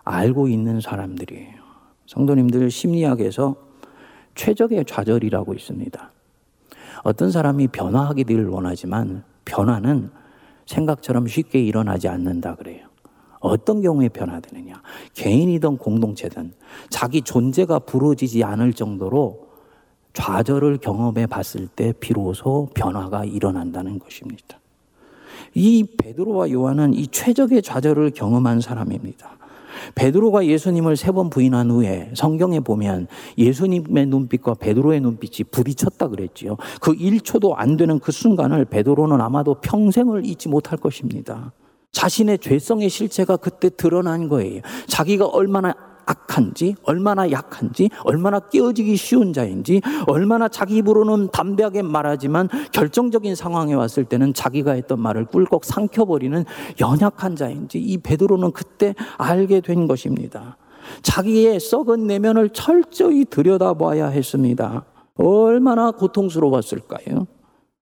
알고 0.03 0.47
있는 0.47 0.81
사람들이에요. 0.81 1.57
성도님들 2.05 2.71
심리학에서 2.71 3.55
최적의 4.35 4.85
좌절이라고 4.85 5.53
있습니다. 5.53 6.11
어떤 7.03 7.31
사람이 7.31 7.67
변화하기를 7.67 8.47
원하지만 8.47 9.23
변화는 9.45 10.09
생각처럼 10.65 11.27
쉽게 11.27 11.61
일어나지 11.61 12.07
않는다 12.07 12.55
그래요. 12.55 12.86
어떤 13.47 13.81
경우에 13.81 14.09
변화되느냐? 14.09 14.81
개인이든 15.13 15.77
공동체든 15.77 16.53
자기 16.89 17.21
존재가 17.21 17.79
부러지지 17.79 18.43
않을 18.43 18.73
정도로 18.73 19.47
좌절을 20.13 20.77
경험해 20.77 21.27
봤을 21.27 21.67
때 21.67 21.93
비로소 21.99 22.69
변화가 22.73 23.25
일어난다는 23.25 23.99
것입니다. 23.99 24.59
이 25.53 25.85
베드로와 25.97 26.51
요한은 26.51 26.93
이 26.93 27.07
최적의 27.07 27.61
좌절을 27.61 28.11
경험한 28.11 28.61
사람입니다. 28.61 29.37
베드로가 29.95 30.45
예수님을 30.47 30.97
세 30.97 31.11
번 31.11 31.29
부인한 31.29 31.69
후에 31.69 32.11
성경에 32.15 32.59
보면 32.59 33.07
예수님의 33.37 34.07
눈빛과 34.07 34.55
베드로의 34.55 35.01
눈빛이 35.01 35.49
부딪혔다 35.51 36.07
그랬지요. 36.07 36.57
그 36.81 36.93
1초도 36.93 37.53
안 37.55 37.77
되는 37.77 37.99
그 37.99 38.11
순간을 38.11 38.65
베드로는 38.65 39.21
아마도 39.21 39.55
평생을 39.61 40.25
잊지 40.25 40.49
못할 40.49 40.79
것입니다. 40.79 41.53
자신의 41.91 42.39
죄성의 42.39 42.89
실체가 42.89 43.37
그때 43.37 43.69
드러난 43.69 44.27
거예요. 44.29 44.61
자기가 44.87 45.25
얼마나 45.25 45.73
악한지, 46.07 46.75
얼마나 46.83 47.29
약한지, 47.31 47.89
얼마나 48.03 48.39
깨어지기 48.39 48.95
쉬운 48.95 49.33
자인지, 49.33 49.81
얼마나 50.07 50.47
자기 50.47 50.77
입으로는 50.77 51.29
담대하게 51.31 51.81
말하지만 51.81 52.47
결정적인 52.71 53.35
상황에 53.35 53.73
왔을 53.73 54.05
때는 54.05 54.33
자기가 54.33 54.71
했던 54.71 55.01
말을 55.01 55.25
꿀꺽 55.25 55.65
삼켜버리는 55.65 56.45
연약한 56.79 57.35
자인지 57.35 57.79
이 57.79 57.97
베드로는 57.97 58.51
그때 58.53 58.95
알게 59.17 59.61
된 59.61 59.87
것입니다. 59.87 60.57
자기의 61.01 61.59
썩은 61.59 62.07
내면을 62.07 62.49
철저히 62.49 63.25
들여다봐야 63.25 64.07
했습니다. 64.07 64.85
얼마나 65.15 65.91
고통스러웠을까요? 65.91 67.27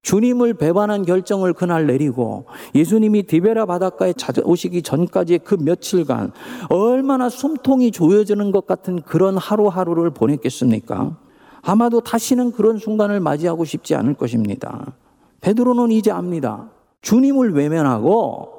주님을 0.05 0.53
배반한 0.53 1.03
결정을 1.03 1.53
그날 1.53 1.87
내리고 1.87 2.45
예수님이 2.75 3.23
디베라 3.23 3.65
바닷가에 3.65 4.13
찾아오시기 4.13 4.83
전까지의 4.83 5.39
그 5.39 5.57
며칠간 5.59 6.31
얼마나 6.69 7.27
숨통이 7.27 7.89
조여지는 7.89 8.51
것 8.51 8.67
같은 8.67 9.01
그런 9.01 9.35
하루하루를 9.35 10.11
보냈겠습니까? 10.11 11.17
아마도 11.63 12.01
다시는 12.01 12.51
그런 12.51 12.77
순간을 12.77 13.19
맞이하고 13.19 13.65
싶지 13.65 13.95
않을 13.95 14.13
것입니다. 14.13 14.93
베드로는 15.41 15.89
이제 15.89 16.11
압니다. 16.11 16.69
주님을 17.01 17.53
외면하고 17.53 18.49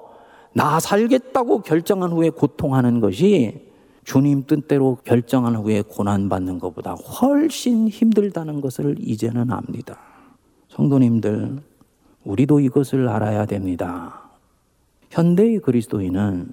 나 0.53 0.81
살겠다고 0.81 1.61
결정한 1.61 2.11
후에 2.11 2.31
고통하는 2.31 2.99
것이 2.99 3.71
주님 4.03 4.47
뜻대로 4.47 4.99
결정한 5.05 5.55
후에 5.55 5.83
고난받는 5.83 6.59
것보다 6.59 6.95
훨씬 6.95 7.87
힘들다는 7.87 8.61
것을 8.61 8.97
이제는 8.99 9.53
압니다. 9.53 10.16
성도님들, 10.77 11.57
우리도 12.25 12.61
이것을 12.61 13.09
알아야 13.09 13.47
됩니다. 13.47 14.21
현대의 15.11 15.61
그리스도인은 15.61 16.51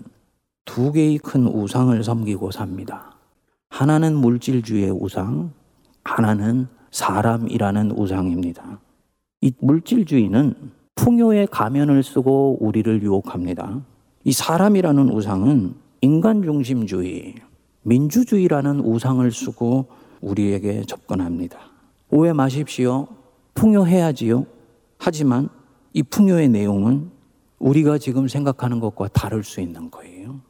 두 0.64 0.94
개의 0.94 1.18
큰 1.18 1.46
우상을 1.46 2.02
섬기고 2.02 2.52
삽니다. 2.52 3.16
하나는 3.70 4.16
물질주의 4.16 4.90
우상, 4.92 5.52
하나는 6.06 6.68
사람이라는 6.92 7.92
우상입니다. 7.92 8.80
이 9.42 9.52
물질주의는 9.60 10.54
풍요의 10.96 11.48
가면을 11.48 12.02
쓰고 12.02 12.60
우리를 12.62 13.02
유혹합니다. 13.04 13.82
이 14.24 14.32
사람이라는 14.32 15.10
우상은 15.10 15.74
인간 16.00 16.44
중심주의, 16.44 17.36
민주주의라는 17.82 18.80
우상을 18.80 19.30
쓰고 19.30 19.88
우리에게 20.22 20.84
접근합니다. 20.84 21.60
오해 22.10 22.32
마십시오. 22.32 23.23
풍요해야지요. 23.54 24.46
하지만 24.98 25.50
이 25.94 26.04
풍요의 26.04 26.50
내용은 26.50 27.12
우리가 27.60 27.98
지금 27.98 28.28
생각하는 28.28 28.80
것과 28.80 29.08
다를 29.10 29.44
수 29.44 29.62
있는 29.62 29.90
거예요. 29.92 30.42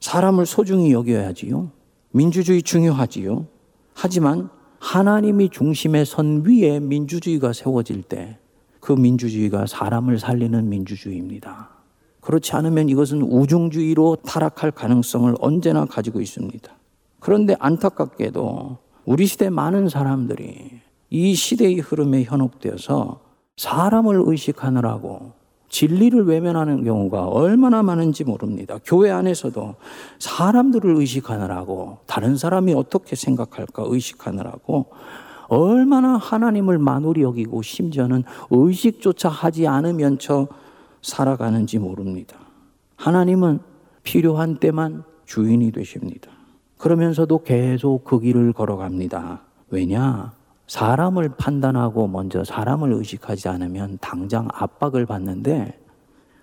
사람을 0.00 0.46
소중히 0.46 0.92
여겨야지요. 0.92 1.70
민주주의 2.10 2.62
중요하지요. 2.62 3.46
하지만 3.94 4.50
하나님이 4.80 5.50
중심에 5.50 6.04
선 6.04 6.44
위에 6.44 6.80
민주주의가 6.80 7.52
세워질 7.52 8.02
때 8.02 8.38
그 8.82 8.92
민주주의가 8.92 9.66
사람을 9.66 10.18
살리는 10.18 10.68
민주주의입니다. 10.68 11.70
그렇지 12.20 12.52
않으면 12.56 12.88
이것은 12.88 13.22
우중주의로 13.22 14.16
타락할 14.26 14.72
가능성을 14.72 15.32
언제나 15.38 15.84
가지고 15.84 16.20
있습니다. 16.20 16.72
그런데 17.20 17.54
안타깝게도 17.60 18.78
우리 19.04 19.26
시대 19.26 19.50
많은 19.50 19.88
사람들이 19.88 20.80
이 21.14 21.34
시대의 21.34 21.80
흐름에 21.80 22.24
현혹되어서 22.24 23.20
사람을 23.58 24.22
의식하느라고 24.24 25.32
진리를 25.68 26.24
외면하는 26.24 26.84
경우가 26.84 27.26
얼마나 27.26 27.82
많은지 27.82 28.24
모릅니다. 28.24 28.78
교회 28.82 29.10
안에서도 29.10 29.74
사람들을 30.18 30.96
의식하느라고 30.96 31.98
다른 32.06 32.38
사람이 32.38 32.72
어떻게 32.72 33.14
생각할까 33.14 33.84
의식하느라고 33.88 34.86
얼마나 35.48 36.16
하나님을 36.16 36.78
만홀히 36.78 37.20
여기고 37.20 37.60
심지어는 37.60 38.24
의식조차 38.50 39.28
하지 39.28 39.66
않으면 39.66 40.16
서 40.18 40.48
살아가는지 41.02 41.78
모릅니다. 41.78 42.38
하나님은 42.96 43.60
필요한 44.02 44.56
때만 44.56 45.04
주인이 45.26 45.72
되십니다. 45.72 46.30
그러면서도 46.78 47.42
계속 47.42 48.04
그 48.04 48.18
길을 48.18 48.54
걸어갑니다. 48.54 49.42
왜냐? 49.68 50.32
사람을 50.66 51.30
판단하고 51.36 52.08
먼저 52.08 52.44
사람을 52.44 52.92
의식하지 52.92 53.48
않으면 53.48 53.98
당장 54.00 54.48
압박을 54.52 55.06
받는데 55.06 55.78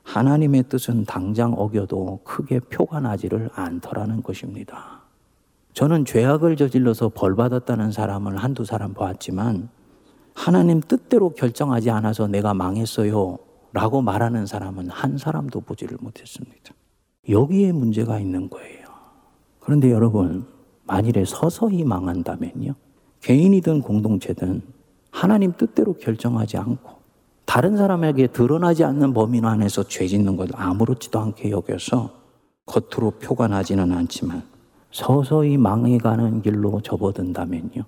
하나님의 0.03 0.63
뜻은 0.69 1.05
당장 1.05 1.53
어겨도 1.53 2.21
크게 2.23 2.59
표가 2.59 2.99
나지를 2.99 3.49
않더라는 3.53 4.23
것입니다. 4.23 5.01
저는 5.73 6.05
죄악을 6.05 6.55
저질러서 6.55 7.09
벌 7.09 7.35
받았다는 7.35 7.91
사람을 7.91 8.37
한두 8.37 8.65
사람 8.65 8.93
보았지만 8.93 9.69
하나님 10.33 10.81
뜻대로 10.81 11.29
결정하지 11.31 11.91
않아서 11.91 12.27
내가 12.27 12.53
망했어요. 12.53 13.37
라고 13.71 14.01
말하는 14.01 14.45
사람은 14.45 14.89
한 14.89 15.17
사람도 15.17 15.61
보지를 15.61 15.97
못했습니다. 16.01 16.73
여기에 17.29 17.71
문제가 17.71 18.19
있는 18.19 18.49
거예요. 18.49 18.87
그런데 19.59 19.91
여러분, 19.91 20.47
만일에 20.85 21.23
서서히 21.25 21.83
망한다면요. 21.83 22.73
개인이든 23.21 23.81
공동체든 23.81 24.61
하나님 25.11 25.53
뜻대로 25.57 25.93
결정하지 25.93 26.57
않고 26.57 26.99
다른 27.45 27.77
사람에게 27.77 28.27
드러나지 28.27 28.83
않는 28.83 29.13
범인 29.13 29.45
안에서 29.45 29.83
죄 29.83 30.07
짓는 30.07 30.37
것 30.37 30.49
아무렇지도 30.53 31.19
않게 31.19 31.49
여겨서 31.49 32.11
겉으로 32.65 33.11
표가 33.11 33.47
나지는 33.47 33.91
않지만 33.91 34.43
서서히 34.91 35.57
망해가는 35.57 36.41
길로 36.41 36.81
접어든다면요. 36.81 37.83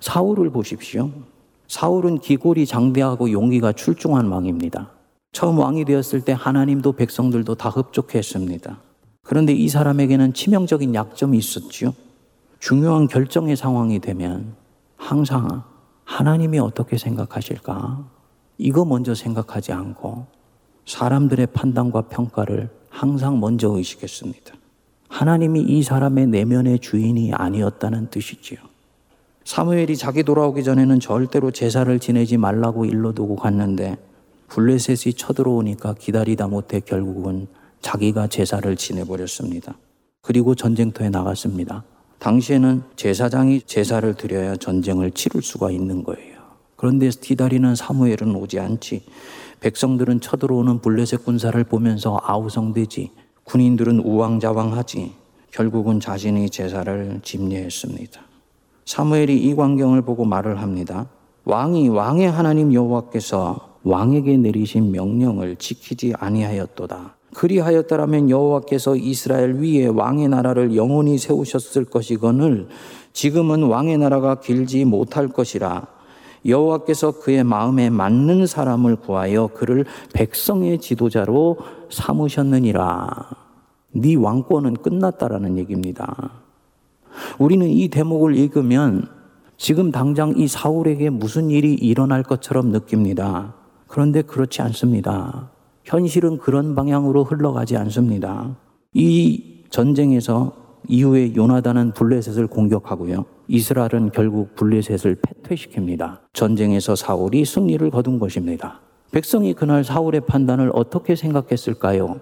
사울을 0.00 0.50
보십시오. 0.50 1.10
사울은 1.68 2.18
기골이 2.18 2.66
장대하고 2.66 3.32
용기가 3.32 3.72
출중한 3.72 4.28
왕입니다. 4.28 4.90
처음 5.32 5.58
왕이 5.58 5.84
되었을 5.84 6.22
때 6.22 6.32
하나님도 6.32 6.92
백성들도 6.92 7.54
다 7.56 7.68
흡족했습니다. 7.68 8.78
그런데 9.22 9.52
이 9.52 9.68
사람에게는 9.68 10.32
치명적인 10.32 10.94
약점이 10.94 11.36
있었죠. 11.36 11.92
중요한 12.58 13.06
결정의 13.06 13.56
상황이 13.56 13.98
되면 14.00 14.54
항상 14.96 15.62
하나님이 16.04 16.58
어떻게 16.58 16.98
생각하실까? 16.98 18.08
이거 18.58 18.84
먼저 18.84 19.14
생각하지 19.14 19.72
않고 19.72 20.26
사람들의 20.86 21.48
판단과 21.48 22.02
평가를 22.02 22.70
항상 22.88 23.40
먼저 23.40 23.68
의식했습니다. 23.68 24.54
하나님이 25.08 25.62
이 25.62 25.82
사람의 25.82 26.28
내면의 26.28 26.78
주인이 26.78 27.32
아니었다는 27.34 28.08
뜻이지요. 28.10 28.58
사무엘이 29.44 29.96
자기 29.96 30.22
돌아오기 30.24 30.64
전에는 30.64 30.98
절대로 30.98 31.50
제사를 31.50 31.98
지내지 32.00 32.36
말라고 32.36 32.84
일러두고 32.84 33.36
갔는데 33.36 33.96
블레셋이 34.48 35.14
쳐들어오니까 35.14 35.94
기다리다 35.94 36.48
못해 36.48 36.80
결국은 36.80 37.46
자기가 37.80 38.26
제사를 38.26 38.74
지내버렸습니다. 38.74 39.76
그리고 40.22 40.54
전쟁터에 40.54 41.10
나갔습니다. 41.10 41.84
당시에는 42.18 42.82
제사장이 42.96 43.62
제사를 43.62 44.12
드려야 44.14 44.56
전쟁을 44.56 45.10
치를 45.12 45.42
수가 45.42 45.70
있는 45.70 46.02
거예요. 46.02 46.36
그런데 46.76 47.08
기다리는 47.08 47.74
사무엘은 47.74 48.34
오지 48.34 48.58
않지. 48.60 49.04
백성들은 49.60 50.20
쳐들어오는 50.20 50.80
블레셋 50.80 51.24
군사를 51.24 51.62
보면서 51.64 52.20
아우성되지. 52.22 53.10
군인들은 53.44 54.00
우왕좌왕하지. 54.00 55.12
결국은 55.50 56.00
자신이 56.00 56.50
제사를 56.50 57.20
집례했습니다. 57.22 58.20
사무엘이 58.84 59.36
이 59.36 59.54
광경을 59.54 60.02
보고 60.02 60.24
말을 60.24 60.60
합니다. 60.60 61.08
왕이 61.44 61.88
왕의 61.88 62.30
하나님 62.30 62.74
여호와께서 62.74 63.78
왕에게 63.84 64.36
내리신 64.36 64.90
명령을 64.90 65.56
지키지 65.56 66.12
아니하였도다. 66.18 67.15
그리하였더라면 67.36 68.30
여호와께서 68.30 68.96
이스라엘 68.96 69.56
위에 69.56 69.88
왕의 69.88 70.28
나라를 70.28 70.74
영원히 70.74 71.18
세우셨을 71.18 71.84
것이거늘 71.84 72.68
지금은 73.12 73.64
왕의 73.64 73.98
나라가 73.98 74.36
길지 74.36 74.86
못할 74.86 75.28
것이라 75.28 75.86
여호와께서 76.46 77.20
그의 77.20 77.44
마음에 77.44 77.90
맞는 77.90 78.46
사람을 78.46 78.96
구하여 78.96 79.48
그를 79.48 79.84
백성의 80.14 80.78
지도자로 80.78 81.58
삼으셨느니라. 81.90 83.28
네 83.92 84.14
왕권은 84.14 84.74
끝났다라는 84.74 85.58
얘기입니다. 85.58 86.30
우리는 87.38 87.66
이 87.66 87.88
대목을 87.88 88.36
읽으면 88.36 89.08
지금 89.56 89.90
당장 89.90 90.34
이 90.36 90.46
사울에게 90.46 91.10
무슨 91.10 91.50
일이 91.50 91.74
일어날 91.74 92.22
것처럼 92.22 92.70
느낍니다. 92.70 93.54
그런데 93.88 94.22
그렇지 94.22 94.62
않습니다. 94.62 95.50
현실은 95.86 96.38
그런 96.38 96.74
방향으로 96.74 97.22
흘러가지 97.22 97.76
않습니다. 97.76 98.56
이 98.92 99.62
전쟁에서 99.70 100.52
이후에 100.88 101.34
요나단은 101.34 101.92
블레셋을 101.92 102.48
공격하고요. 102.48 103.24
이스라엘은 103.46 104.10
결국 104.12 104.56
블레셋을 104.56 105.16
패퇴시킵니다. 105.16 106.18
전쟁에서 106.32 106.96
사울이 106.96 107.44
승리를 107.44 107.88
거둔 107.90 108.18
것입니다. 108.18 108.80
백성이 109.12 109.54
그날 109.54 109.84
사울의 109.84 110.22
판단을 110.22 110.72
어떻게 110.74 111.14
생각했을까요? 111.14 112.20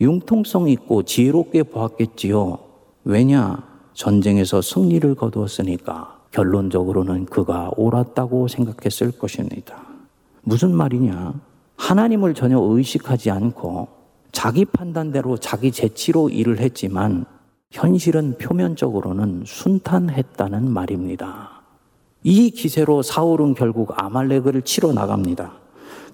융통성 0.00 0.68
있고 0.68 1.02
지혜롭게 1.02 1.64
보았겠지요. 1.64 2.58
왜냐? 3.04 3.66
전쟁에서 3.94 4.60
승리를 4.60 5.14
거두었으니까 5.14 6.18
결론적으로는 6.30 7.24
그가 7.24 7.70
옳았다고 7.76 8.48
생각했을 8.48 9.12
것입니다. 9.12 9.82
무슨 10.42 10.74
말이냐? 10.74 11.34
하나님을 11.78 12.34
전혀 12.34 12.58
의식하지 12.60 13.30
않고 13.30 13.88
자기 14.32 14.64
판단대로 14.64 15.38
자기 15.38 15.72
재치로 15.72 16.28
일을 16.28 16.58
했지만 16.58 17.24
현실은 17.70 18.36
표면적으로는 18.36 19.44
순탄했다는 19.46 20.70
말입니다. 20.70 21.62
이 22.24 22.50
기세로 22.50 23.02
사울은 23.02 23.54
결국 23.54 23.92
아말렉을 23.96 24.62
치러 24.62 24.92
나갑니다. 24.92 25.52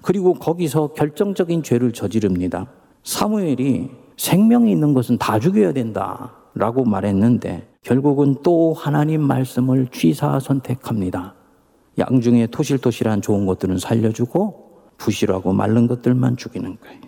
그리고 0.01 0.33
거기서 0.33 0.93
결정적인 0.93 1.63
죄를 1.63 1.91
저지릅니다. 1.91 2.67
사무엘이 3.03 3.89
생명이 4.17 4.71
있는 4.71 4.93
것은 4.93 5.17
다 5.17 5.39
죽여야 5.39 5.73
된다. 5.73 6.33
라고 6.53 6.85
말했는데 6.85 7.67
결국은 7.81 8.37
또 8.41 8.73
하나님 8.73 9.21
말씀을 9.21 9.87
취사 9.91 10.39
선택합니다. 10.39 11.33
양중에 11.97 12.47
토실토실한 12.47 13.21
좋은 13.21 13.45
것들은 13.45 13.77
살려주고 13.77 14.64
부실하고 14.97 15.53
마른 15.53 15.87
것들만 15.87 16.37
죽이는 16.37 16.77
거예요. 16.81 17.01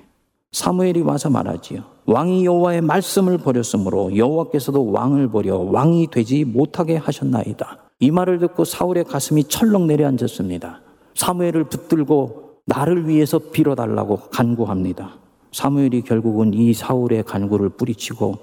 사무엘이 0.51 1.01
와서 1.01 1.29
말하지요. 1.29 1.83
왕이 2.05 2.45
여호와의 2.45 2.81
말씀을 2.81 3.37
버렸으므로 3.37 4.15
여호와께서도 4.15 4.91
왕을 4.91 5.29
버려 5.29 5.57
왕이 5.57 6.07
되지 6.07 6.45
못하게 6.45 6.95
하셨나이다. 6.95 7.79
이 7.99 8.11
말을 8.11 8.39
듣고 8.39 8.63
사울의 8.63 9.03
가슴이 9.03 9.45
철렁 9.45 9.87
내려앉았습니다. 9.87 10.81
사무엘을 11.15 11.65
붙들고 11.65 12.61
나를 12.65 13.07
위해서 13.07 13.39
빌어달라고 13.39 14.17
간구합니다. 14.31 15.15
사무엘이 15.51 16.03
결국은 16.03 16.53
이 16.53 16.73
사울의 16.73 17.23
간구를 17.23 17.69
뿌리치고 17.69 18.37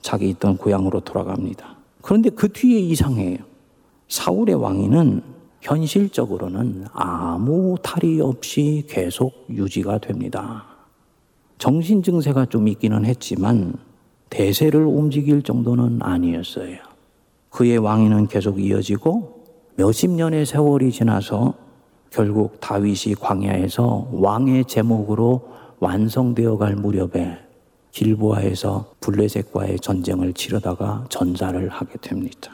자기 0.00 0.28
있던 0.30 0.56
고향으로 0.56 1.00
돌아갑니다. 1.00 1.76
그런데 2.00 2.30
그 2.30 2.52
뒤에 2.52 2.80
이상해요. 2.80 3.38
사울의 4.08 4.56
왕위는 4.56 5.22
현실적으로는 5.62 6.86
아무 6.92 7.76
탈이 7.82 8.20
없이 8.20 8.84
계속 8.88 9.46
유지가 9.48 9.98
됩니다. 9.98 10.64
정신 11.56 12.02
증세가 12.02 12.46
좀 12.46 12.66
있기는 12.66 13.04
했지만 13.04 13.74
대세를 14.28 14.84
움직일 14.84 15.42
정도는 15.42 16.00
아니었어요. 16.02 16.78
그의 17.50 17.78
왕위는 17.78 18.26
계속 18.26 18.58
이어지고 18.58 19.44
몇십 19.76 20.10
년의 20.10 20.46
세월이 20.46 20.90
지나서 20.90 21.54
결국 22.10 22.60
다윗이 22.60 23.14
광야에서 23.20 24.08
왕의 24.12 24.64
제목으로 24.64 25.48
완성되어 25.78 26.56
갈 26.58 26.74
무렵에 26.74 27.38
길보아에서 27.92 28.94
블레셋과의 29.00 29.78
전쟁을 29.78 30.32
치르다가 30.32 31.04
전사를 31.08 31.68
하게 31.68 31.98
됩니다. 32.00 32.52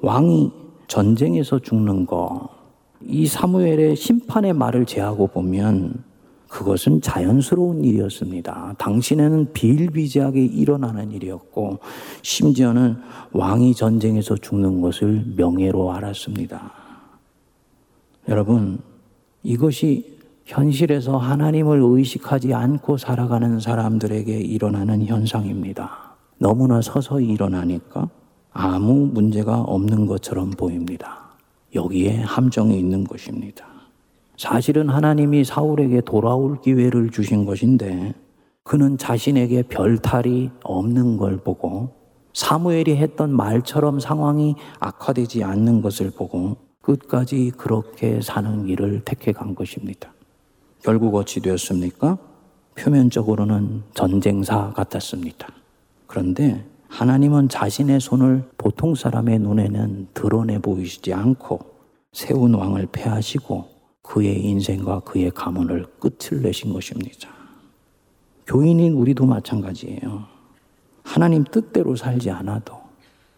왕이 0.00 0.52
전쟁에서 0.92 1.58
죽는 1.58 2.06
거 2.06 2.62
이 3.06 3.26
사무엘의 3.26 3.96
심판의 3.96 4.52
말을 4.52 4.86
제하고 4.86 5.26
보면 5.26 6.04
그것은 6.48 7.00
자연스러운 7.00 7.82
일이었습니다. 7.82 8.74
당신에는 8.78 9.52
비일비재하게 9.54 10.44
일어나는 10.44 11.10
일이었고, 11.10 11.78
심지어는 12.20 12.96
왕이 13.32 13.74
전쟁에서 13.74 14.36
죽는 14.36 14.82
것을 14.82 15.24
명예로 15.36 15.92
알았습니다. 15.92 16.72
여러분, 18.28 18.80
이것이 19.42 20.18
현실에서 20.44 21.16
하나님을 21.16 21.80
의식하지 21.82 22.52
않고 22.52 22.98
살아가는 22.98 23.58
사람들에게 23.58 24.38
일어나는 24.38 25.06
현상입니다. 25.06 26.16
너무나 26.36 26.82
서서히 26.82 27.28
일어나니까 27.28 28.10
아무 28.52 29.06
문제가 29.06 29.60
없는 29.60 30.06
것처럼 30.06 30.50
보입니다. 30.50 31.30
여기에 31.74 32.20
함정이 32.22 32.78
있는 32.78 33.04
것입니다. 33.04 33.66
사실은 34.36 34.88
하나님이 34.88 35.44
사울에게 35.44 36.02
돌아올 36.02 36.60
기회를 36.60 37.10
주신 37.10 37.44
것인데 37.44 38.14
그는 38.64 38.98
자신에게 38.98 39.62
별탈이 39.64 40.50
없는 40.64 41.16
걸 41.16 41.38
보고 41.38 41.90
사무엘이 42.34 42.96
했던 42.96 43.34
말처럼 43.34 44.00
상황이 44.00 44.54
악화되지 44.80 45.44
않는 45.44 45.82
것을 45.82 46.10
보고 46.10 46.56
끝까지 46.80 47.52
그렇게 47.56 48.20
사는 48.20 48.66
길을 48.66 49.02
택해 49.04 49.32
간 49.32 49.54
것입니다. 49.54 50.12
결국 50.82 51.14
어찌 51.14 51.40
되었습니까? 51.40 52.18
표면적으로는 52.74 53.82
전쟁사 53.94 54.72
같았습니다. 54.72 55.48
그런데 56.06 56.64
하나님은 56.92 57.48
자신의 57.48 58.00
손을 58.00 58.44
보통 58.58 58.94
사람의 58.94 59.38
눈에는 59.38 60.08
드러내 60.12 60.58
보이시지 60.58 61.14
않고 61.14 61.60
세운 62.12 62.52
왕을 62.52 62.88
패하시고 62.92 63.64
그의 64.02 64.44
인생과 64.44 65.00
그의 65.00 65.30
가문을 65.30 65.86
끝을 65.98 66.42
내신 66.42 66.70
것입니다. 66.70 67.30
교인인 68.46 68.92
우리도 68.92 69.24
마찬가지예요. 69.24 70.24
하나님 71.02 71.44
뜻대로 71.44 71.96
살지 71.96 72.30
않아도 72.30 72.74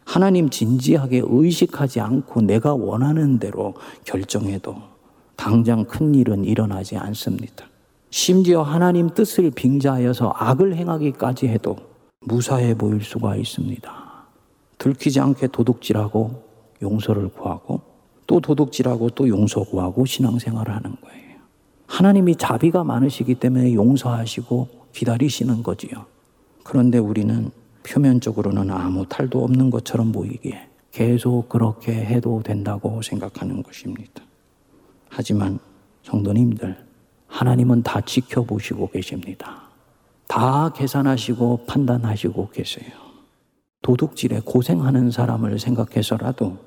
하나님 0.05 0.51
진지하게 0.51 1.23
의식하지 1.25 2.01
않고 2.01 2.43
내가 2.43 2.75
원하는 2.75 3.39
대로 3.39 3.75
결정해도 4.05 4.75
당장 5.37 5.85
큰 5.85 6.17
일은 6.17 6.45
일어나지 6.45 6.97
않습니다. 6.97 7.67
심지어 8.11 8.63
하나님 8.63 9.11
뜻을 9.11 9.53
빙자하여서 9.53 10.35
악을 10.37 10.75
행하기까지 10.75 11.47
해도 11.47 11.94
무사해 12.25 12.75
보일 12.75 13.03
수가 13.03 13.37
있습니다. 13.37 14.05
들키지 14.79 15.21
않게 15.21 15.49
도둑질하고 15.49 16.43
용서를 16.83 17.29
구하고 17.29 17.81
또 18.27 18.41
도둑질하고 18.41 19.11
또 19.11 19.29
용서 19.29 19.63
구하고 19.63 20.05
신앙생활을 20.05 20.75
하는 20.75 20.97
거예요. 21.01 21.39
하나님이 21.87 22.37
자비가 22.37 22.83
많으시기 22.83 23.35
때문에 23.35 23.75
용서하시고 23.75 24.69
기다리시는 24.93 25.63
거지요. 25.63 26.07
그런데 26.63 26.99
우리는 26.99 27.51
표면적으로는 27.83 28.71
아무 28.71 29.07
탈도 29.07 29.45
없는 29.45 29.71
것처럼 29.71 30.13
보이기에 30.13 30.69
계속 30.93 31.49
그렇게 31.49 31.93
해도 31.93 32.43
된다고 32.43 33.03
생각하는 33.03 33.63
것입니다. 33.63 34.23
하지만 35.09 35.59
성도님들, 36.03 36.77
하나님은 37.27 37.83
다 37.83 38.01
지켜보시고 38.01 38.91
계십니다. 38.91 39.64
다 40.35 40.69
계산하시고 40.71 41.67
판단하시고 41.67 42.49
계세요. 42.49 42.91
도둑질에 43.83 44.41
고생하는 44.45 45.13
사람을 45.13 45.61
생각해서라도 45.61 46.59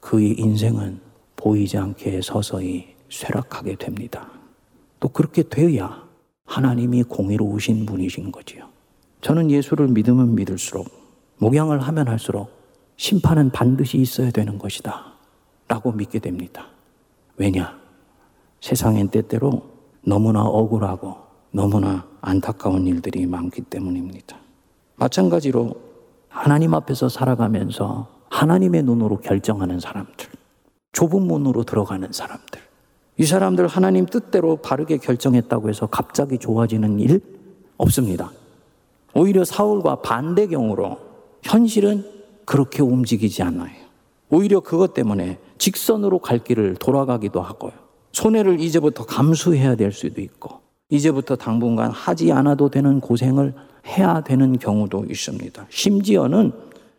그의 0.00 0.40
인생은 0.40 1.02
보이지 1.36 1.76
않게 1.76 2.22
서서히 2.22 2.94
쇠락하게 3.10 3.74
됩니다. 3.74 4.26
또 5.00 5.08
그렇게 5.10 5.42
되어야 5.42 6.02
하나님이 6.46 7.02
공의로우신 7.02 7.84
분이신 7.84 8.32
거지요. 8.32 8.66
저는 9.20 9.50
예수를 9.50 9.88
믿으면 9.88 10.34
믿을수록 10.34 10.88
목양을 11.36 11.78
하면 11.78 12.08
할수록 12.08 12.50
심판은 12.96 13.50
반드시 13.50 13.98
있어야 13.98 14.30
되는 14.30 14.56
것이다. 14.56 15.12
라고 15.68 15.92
믿게 15.92 16.20
됩니다. 16.20 16.68
왜냐? 17.36 17.78
세상엔 18.62 19.08
때때로 19.08 19.62
너무나 20.06 20.42
억울하고 20.42 21.29
너무나 21.52 22.06
안타까운 22.20 22.86
일들이 22.86 23.26
많기 23.26 23.62
때문입니다. 23.62 24.36
마찬가지로 24.96 25.74
하나님 26.28 26.74
앞에서 26.74 27.08
살아가면서 27.08 28.08
하나님의 28.28 28.84
눈으로 28.84 29.18
결정하는 29.18 29.80
사람들, 29.80 30.28
좁은 30.92 31.22
문으로 31.22 31.64
들어가는 31.64 32.12
사람들, 32.12 32.60
이 33.18 33.24
사람들 33.24 33.66
하나님 33.66 34.06
뜻대로 34.06 34.56
바르게 34.56 34.98
결정했다고 34.98 35.68
해서 35.68 35.86
갑자기 35.86 36.38
좋아지는 36.38 37.00
일 37.00 37.20
없습니다. 37.76 38.30
오히려 39.14 39.44
사울과 39.44 39.96
반대 39.96 40.46
경우로 40.46 40.98
현실은 41.42 42.04
그렇게 42.44 42.82
움직이지 42.82 43.42
않아요. 43.42 43.74
오히려 44.30 44.60
그것 44.60 44.94
때문에 44.94 45.38
직선으로 45.58 46.20
갈 46.20 46.38
길을 46.38 46.76
돌아가기도 46.76 47.42
하고요. 47.42 47.72
손해를 48.12 48.60
이제부터 48.60 49.04
감수해야 49.04 49.74
될 49.74 49.92
수도 49.92 50.20
있고, 50.20 50.60
이제부터 50.90 51.36
당분간 51.36 51.90
하지 51.90 52.32
않아도 52.32 52.68
되는 52.68 53.00
고생을 53.00 53.54
해야 53.86 54.20
되는 54.20 54.58
경우도 54.58 55.06
있습니다. 55.08 55.66
심지어는 55.70 56.52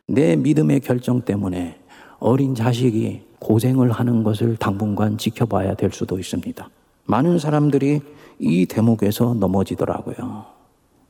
내 0.08 0.36
믿음의 0.36 0.80
결정 0.80 1.22
때문에 1.22 1.78
어린 2.20 2.56
자식이 2.56 3.22
고생을 3.40 3.92
하는 3.92 4.24
것을 4.24 4.56
당분간 4.56 5.18
지켜봐야 5.18 5.76
될 5.76 5.92
수도 5.92 6.18
있습니다. 6.18 6.70
많은 7.06 7.40
사람들이 7.40 8.02
이 8.40 8.66
대목에서 8.66 9.34
넘어지더라고요. 9.34 10.46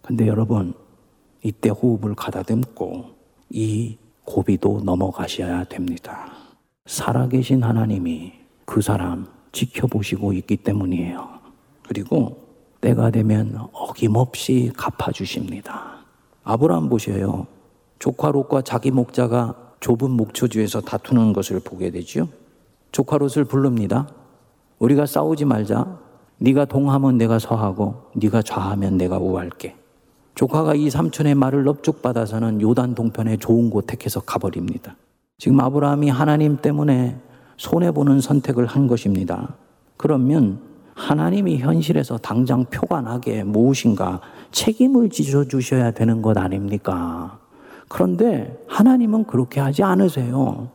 근데 0.02 0.28
여러분, 0.28 0.74
이때 1.44 1.70
호흡을 1.70 2.16
가다듬고 2.16 3.06
이 3.50 3.98
고비도 4.26 4.82
넘어가셔야 4.84 5.66
됩니다. 5.66 6.32
살아계신 6.86 7.64
하나님이 7.64 8.34
그 8.66 8.82
사람 8.82 9.28
지켜보시고 9.52 10.34
있기 10.34 10.58
때문이에요. 10.58 11.30
그리고 11.88 12.41
때가 12.82 13.12
되면 13.12 13.58
어김없이 13.72 14.72
갚아주십니다. 14.76 15.98
아브라함 16.44 16.90
보셔요. 16.90 17.46
조카 18.00 18.32
롯과 18.32 18.64
자기 18.64 18.92
목자가 18.92 19.56
좁은 19.80 20.12
목초지에서 20.12 20.82
다투는 20.82 21.34
것을 21.34 21.60
보게 21.60 21.92
되죠. 21.92 22.28
조카 22.92 23.18
롯을 23.18 23.46
부릅니다. 23.46 24.08
우리가 24.80 25.06
싸우지 25.06 25.46
말자. 25.46 26.00
네가 26.40 26.66
동하면 26.66 27.18
내가 27.18 27.38
서하고 27.38 28.10
네가 28.16 28.42
좌하면 28.42 28.98
내가 28.98 29.20
우할게. 29.20 29.76
조카가 30.34 30.74
이 30.76 30.90
삼촌의 30.90 31.36
말을 31.36 31.64
넙죽받아서는 31.66 32.62
요단 32.62 32.96
동편에 32.96 33.38
좋은 33.38 33.70
곳 33.70 33.86
택해서 33.86 34.22
가버립니다. 34.22 34.96
지금 35.38 35.60
아브라함이 35.60 36.10
하나님 36.10 36.58
때문에 36.58 37.20
손해보는 37.58 38.22
선택을 38.22 38.66
한 38.66 38.88
것입니다. 38.88 39.56
그러면 39.98 40.71
하나님이 41.02 41.58
현실에서 41.58 42.20
당장 42.20 42.64
표가 42.66 43.02
나게 43.02 43.44
무엇인가 43.44 44.22
책임을 44.52 45.10
지셔주셔야 45.10 45.92
되는 45.92 46.22
것 46.22 46.38
아닙니까? 46.38 47.40
그런데 47.88 48.56
하나님은 48.68 49.26
그렇게 49.26 49.60
하지 49.60 49.82
않으세요. 49.82 50.70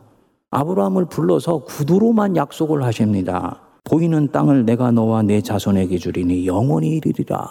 아브라함을 0.51 1.05
불러서 1.05 1.59
구두로만 1.59 2.35
약속을 2.35 2.83
하십니다. 2.83 3.61
보이는 3.85 4.29
땅을 4.29 4.65
내가 4.65 4.91
너와 4.91 5.21
내 5.21 5.41
자손에게 5.41 5.97
주리니 5.97 6.45
영원히 6.45 6.97
이르리라. 6.97 7.47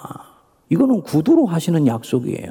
이거는 0.69 1.01
구두로 1.01 1.47
하시는 1.47 1.87
약속이에요. 1.87 2.51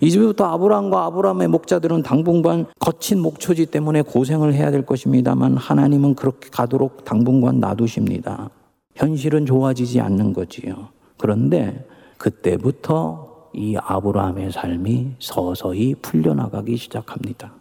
이제부터 0.00 0.44
아브라함과 0.44 1.04
아브라함의 1.06 1.48
목자들은 1.48 2.04
당분간 2.04 2.66
거친 2.78 3.20
목초지 3.20 3.66
때문에 3.66 4.02
고생을 4.02 4.54
해야 4.54 4.70
될 4.70 4.86
것입니다만 4.86 5.56
하나님은 5.56 6.14
그렇게 6.14 6.48
가도록 6.50 7.04
당분간 7.04 7.58
놔두십니다. 7.58 8.50
현실은 8.94 9.46
좋아지지 9.46 10.00
않는 10.00 10.32
거지요. 10.32 10.88
그런데 11.18 11.86
그때부터 12.18 13.48
이 13.54 13.76
아브라함의 13.76 14.52
삶이 14.52 15.16
서서히 15.18 15.94
풀려나가기 15.96 16.76
시작합니다. 16.76 17.52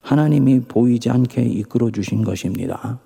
하나님이 0.00 0.60
보이지 0.60 1.10
않게 1.10 1.42
이끌어 1.42 1.90
주신 1.90 2.24
것입니다. 2.24 3.00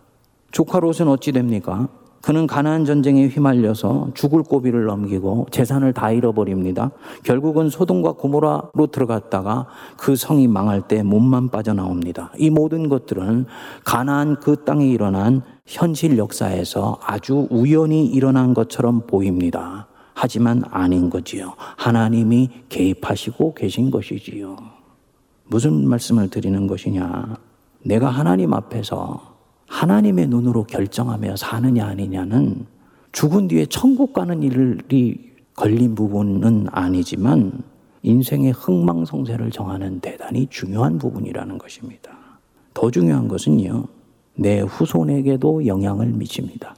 조카 0.52 0.80
롯은 0.80 1.09
어찌 1.09 1.33
됩니까? 1.33 1.88
그는 2.22 2.46
가나안 2.46 2.85
전쟁에 2.85 3.28
휘말려서 3.28 4.11
죽을 4.14 4.42
고비를 4.42 4.85
넘기고 4.85 5.46
재산을 5.50 5.94
다 5.94 6.11
잃어버립니다. 6.11 6.90
결국은 7.24 7.70
소돔과 7.70 8.12
고모라로 8.12 8.88
들어갔다가 8.92 9.66
그 9.96 10.16
성이 10.16 10.46
망할 10.46 10.83
때 10.83 11.02
몸만 11.02 11.48
빠져나옵니다. 11.48 12.30
이 12.37 12.50
모든 12.50 12.90
것들은 12.90 13.46
가나안 13.85 14.37
그 14.37 14.64
땅에 14.64 14.87
일어난 14.87 15.42
현실 15.70 16.18
역사에서 16.18 16.98
아주 17.00 17.46
우연히 17.48 18.04
일어난 18.04 18.54
것처럼 18.54 19.06
보입니다. 19.06 19.87
하지만 20.14 20.64
아닌 20.68 21.09
거지요. 21.09 21.54
하나님이 21.76 22.50
개입하시고 22.68 23.54
계신 23.54 23.92
것이지요. 23.92 24.56
무슨 25.46 25.88
말씀을 25.88 26.28
드리는 26.28 26.66
것이냐? 26.66 27.37
내가 27.85 28.11
하나님 28.11 28.52
앞에서 28.52 29.37
하나님의 29.68 30.26
눈으로 30.26 30.64
결정하며 30.64 31.37
사느냐 31.37 31.87
아니냐는 31.87 32.66
죽은 33.12 33.46
뒤에 33.46 33.66
천국 33.66 34.12
가는 34.12 34.42
일이 34.42 35.30
걸린 35.54 35.94
부분은 35.94 36.66
아니지만 36.72 37.62
인생의 38.02 38.52
흥망성쇠를 38.52 39.52
정하는 39.52 40.00
대단히 40.00 40.48
중요한 40.50 40.98
부분이라는 40.98 41.59
것입니다. 41.59 42.11
더 42.74 42.90
중요한 42.90 43.28
것은요, 43.28 43.87
내 44.40 44.61
후손에게도 44.61 45.66
영향을 45.66 46.07
미칩니다. 46.07 46.74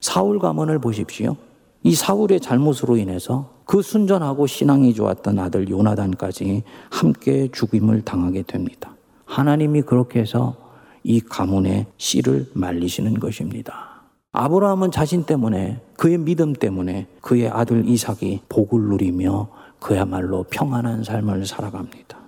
사울 0.00 0.38
가문을 0.38 0.78
보십시오. 0.78 1.36
이 1.82 1.94
사울의 1.94 2.40
잘못으로 2.40 2.98
인해서 2.98 3.48
그 3.64 3.80
순전하고 3.80 4.46
신앙이 4.46 4.92
좋았던 4.92 5.38
아들 5.38 5.70
요나단까지 5.70 6.62
함께 6.90 7.48
죽임을 7.50 8.02
당하게 8.02 8.42
됩니다. 8.42 8.94
하나님이 9.24 9.82
그렇게 9.82 10.20
해서 10.20 10.56
이 11.04 11.20
가문의 11.20 11.86
씨를 11.96 12.50
말리시는 12.52 13.18
것입니다. 13.18 14.02
아브라함은 14.32 14.90
자신 14.90 15.24
때문에 15.24 15.80
그의 15.96 16.18
믿음 16.18 16.52
때문에 16.52 17.06
그의 17.22 17.48
아들 17.48 17.88
이삭이 17.88 18.42
복을 18.50 18.78
누리며 18.90 19.48
그야말로 19.80 20.44
평안한 20.50 21.02
삶을 21.02 21.46
살아갑니다. 21.46 22.25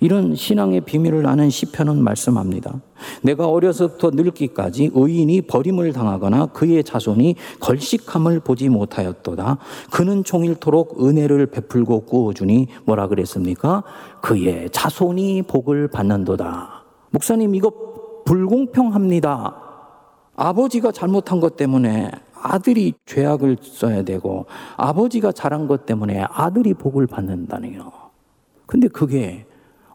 이런 0.00 0.34
신앙의 0.34 0.82
비밀을 0.82 1.26
아는 1.26 1.50
시편은 1.50 2.02
말씀합니다. 2.02 2.80
내가 3.22 3.48
어려서부터 3.48 4.10
늙기까지 4.10 4.92
의인이 4.94 5.42
버림을 5.42 5.92
당하거나 5.92 6.46
그의 6.46 6.84
자손이 6.84 7.34
걸식함을 7.60 8.40
보지 8.40 8.68
못하였도다. 8.68 9.58
그는 9.90 10.22
종일토록 10.22 11.04
은혜를 11.04 11.46
베풀고 11.46 12.02
구워주니 12.02 12.68
뭐라 12.84 13.08
그랬습니까? 13.08 13.82
그의 14.20 14.70
자손이 14.70 15.42
복을 15.42 15.88
받는도다. 15.88 16.84
목사님 17.10 17.54
이거 17.54 17.72
불공평합니다. 18.24 19.62
아버지가 20.36 20.92
잘못한 20.92 21.40
것 21.40 21.56
때문에 21.56 22.12
아들이 22.40 22.94
죄악을 23.06 23.56
써야 23.62 24.02
되고 24.02 24.46
아버지가 24.76 25.32
잘한 25.32 25.66
것 25.66 25.86
때문에 25.86 26.24
아들이 26.30 26.74
복을 26.74 27.08
받는다네요. 27.08 27.90
근데 28.66 28.86
그게 28.86 29.47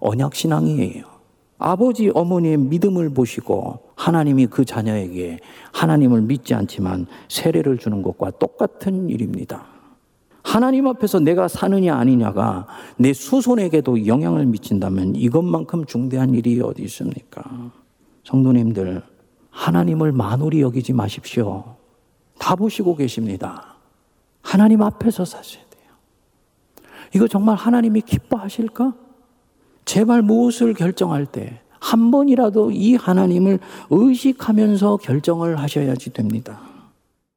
언약 0.03 0.35
신앙이에요. 0.35 1.05
아버지 1.57 2.11
어머니의 2.13 2.57
믿음을 2.57 3.13
보시고 3.13 3.79
하나님이 3.95 4.47
그 4.47 4.65
자녀에게 4.65 5.39
하나님을 5.71 6.21
믿지 6.21 6.53
않지만 6.53 7.07
세례를 7.29 7.77
주는 7.77 8.01
것과 8.01 8.31
똑같은 8.31 9.09
일입니다. 9.09 9.65
하나님 10.43 10.87
앞에서 10.87 11.19
내가 11.19 11.47
사느냐 11.47 11.95
아니냐가 11.95 12.67
내 12.97 13.13
수손에게도 13.13 14.05
영향을 14.05 14.45
미친다면 14.45 15.15
이것만큼 15.15 15.85
중대한 15.85 16.33
일이 16.33 16.59
어디 16.59 16.83
있습니까? 16.83 17.71
성도님들, 18.25 19.01
하나님을 19.51 20.11
만홀히 20.11 20.59
여기지 20.61 20.91
마십시오. 20.91 21.77
다 22.37 22.57
보시고 22.57 22.97
계십니다. 22.97 23.77
하나님 24.41 24.81
앞에서 24.81 25.23
사셔야 25.23 25.63
돼요. 25.69 26.89
이거 27.15 27.25
정말 27.29 27.55
하나님이 27.55 28.01
기뻐하실까? 28.01 29.02
제발 29.86 30.22
무엇을 30.22 30.74
결정할 30.74 31.26
때 31.26 31.63
한 31.84 32.12
번이라도 32.12 32.72
이 32.72 32.96
하나님을 32.96 33.60
의식하면서 33.89 34.98
결정을 34.98 35.60
하셔야지 35.60 36.13
됩니다. 36.13 36.62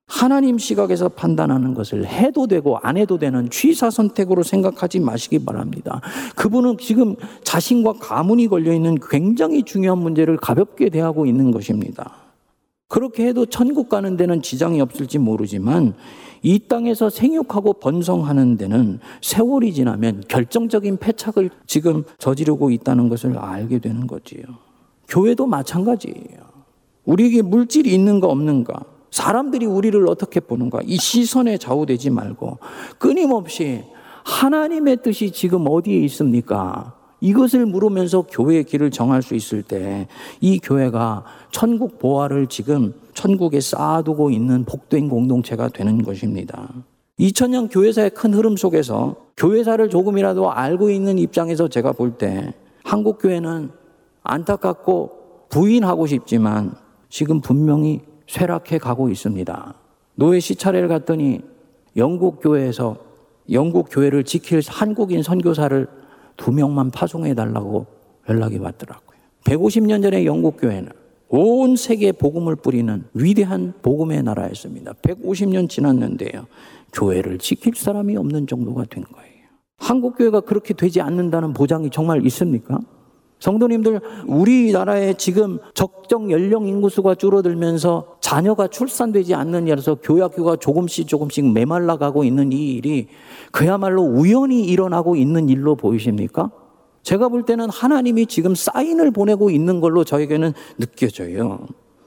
하나님 0.06 0.56
시각에서 0.56 1.08
판단하는 1.08 1.74
것을 1.74 2.06
해도 2.06 2.46
되고 2.46 2.78
안 2.78 2.96
해도 2.96 3.18
되는 3.18 3.50
취사 3.50 3.90
선택으로 3.90 4.44
생각하지 4.44 5.00
마시기 5.00 5.44
바랍니다. 5.44 6.00
그분은 6.36 6.78
지금 6.78 7.16
자신과 7.42 7.94
가문이 7.94 8.46
걸려 8.46 8.72
있는 8.72 8.96
굉장히 9.10 9.64
중요한 9.64 9.98
문제를 9.98 10.36
가볍게 10.36 10.90
대하고 10.90 11.26
있는 11.26 11.50
것입니다. 11.50 12.12
그렇게 12.86 13.26
해도 13.26 13.46
천국 13.46 13.88
가는 13.88 14.16
데는 14.16 14.42
지장이 14.42 14.80
없을지 14.80 15.18
모르지만 15.18 15.94
이 16.42 16.58
땅에서 16.58 17.10
생육하고 17.10 17.74
번성하는 17.74 18.56
데는 18.56 19.00
세월이 19.22 19.72
지나면 19.74 20.24
결정적인 20.28 20.98
패착을 20.98 21.50
지금 21.66 22.04
저지르고 22.18 22.70
있다는 22.70 23.08
것을 23.08 23.38
알게 23.38 23.78
되는 23.78 24.06
거지요. 24.06 24.42
교회도 25.08 25.46
마찬가지예요. 25.46 26.46
우리에게 27.04 27.42
물질이 27.42 27.92
있는가 27.94 28.26
없는가, 28.26 28.84
사람들이 29.10 29.66
우리를 29.66 30.08
어떻게 30.08 30.40
보는가, 30.40 30.80
이 30.84 30.96
시선에 30.96 31.58
좌우되지 31.58 32.10
말고 32.10 32.58
끊임없이 32.98 33.84
하나님의 34.24 34.98
뜻이 35.02 35.30
지금 35.30 35.66
어디에 35.68 35.98
있습니까? 36.00 36.94
이것을 37.20 37.64
물으면서 37.64 38.22
교회의 38.22 38.64
길을 38.64 38.90
정할 38.90 39.22
수 39.22 39.34
있을 39.34 39.62
때 39.62 40.06
이 40.40 40.58
교회가 40.58 41.24
천국 41.50 41.98
보화를 41.98 42.48
지금 42.48 42.92
천국에 43.16 43.60
쌓아두고 43.60 44.30
있는 44.30 44.64
복된 44.64 45.08
공동체가 45.08 45.68
되는 45.68 46.02
것입니다. 46.02 46.68
2000년 47.18 47.68
교회사의 47.72 48.10
큰 48.10 48.34
흐름 48.34 48.56
속에서 48.56 49.16
교회사를 49.36 49.88
조금이라도 49.90 50.52
알고 50.52 50.90
있는 50.90 51.18
입장에서 51.18 51.66
제가 51.66 51.92
볼 51.92 52.18
때 52.18 52.54
한국 52.84 53.18
교회는 53.20 53.70
안타깝고 54.22 55.46
부인하고 55.48 56.06
싶지만 56.06 56.74
지금 57.08 57.40
분명히 57.40 58.00
쇠락해 58.28 58.78
가고 58.78 59.08
있습니다. 59.08 59.74
노예 60.14 60.38
시차례를 60.40 60.88
갔더니 60.88 61.40
영국 61.96 62.40
교회에서 62.40 62.96
영국 63.50 63.88
교회를 63.90 64.24
지킬 64.24 64.60
한국인 64.68 65.22
선교사를 65.22 65.86
두 66.36 66.52
명만 66.52 66.90
파송해 66.90 67.34
달라고 67.34 67.86
연락이 68.28 68.58
왔더라고요. 68.58 69.18
150년 69.44 70.02
전에 70.02 70.24
영국 70.26 70.60
교회는 70.60 70.90
온 71.28 71.76
세계에 71.76 72.12
복음을 72.12 72.56
뿌리는 72.56 73.04
위대한 73.14 73.72
복음의 73.82 74.22
나라였습니다. 74.22 74.92
150년 75.02 75.68
지났는데요. 75.68 76.46
교회를 76.92 77.38
지킬 77.38 77.74
사람이 77.74 78.16
없는 78.16 78.46
정도가 78.46 78.84
된 78.84 79.04
거예요. 79.04 79.26
한국 79.78 80.16
교회가 80.16 80.40
그렇게 80.40 80.72
되지 80.72 81.00
않는다는 81.00 81.52
보장이 81.52 81.90
정말 81.90 82.24
있습니까? 82.26 82.78
성도님들, 83.38 84.00
우리나라에 84.26 85.14
지금 85.14 85.58
적정 85.74 86.30
연령 86.30 86.66
인구수가 86.66 87.16
줄어들면서 87.16 88.16
자녀가 88.20 88.66
출산되지 88.66 89.34
않는 89.34 89.68
일에서 89.68 89.96
교학교가 89.96 90.56
조금씩 90.56 91.06
조금씩 91.06 91.52
메말라가고 91.52 92.24
있는 92.24 92.50
이 92.52 92.72
일이 92.72 93.08
그야말로 93.52 94.02
우연히 94.02 94.64
일어나고 94.64 95.16
있는 95.16 95.50
일로 95.50 95.76
보이십니까? 95.76 96.50
제가 97.06 97.28
볼 97.28 97.44
때는 97.44 97.70
하나님이 97.70 98.26
지금 98.26 98.56
사인을 98.56 99.12
보내고 99.12 99.48
있는 99.50 99.80
걸로 99.80 100.02
저에게는 100.02 100.52
느껴져요. 100.76 101.60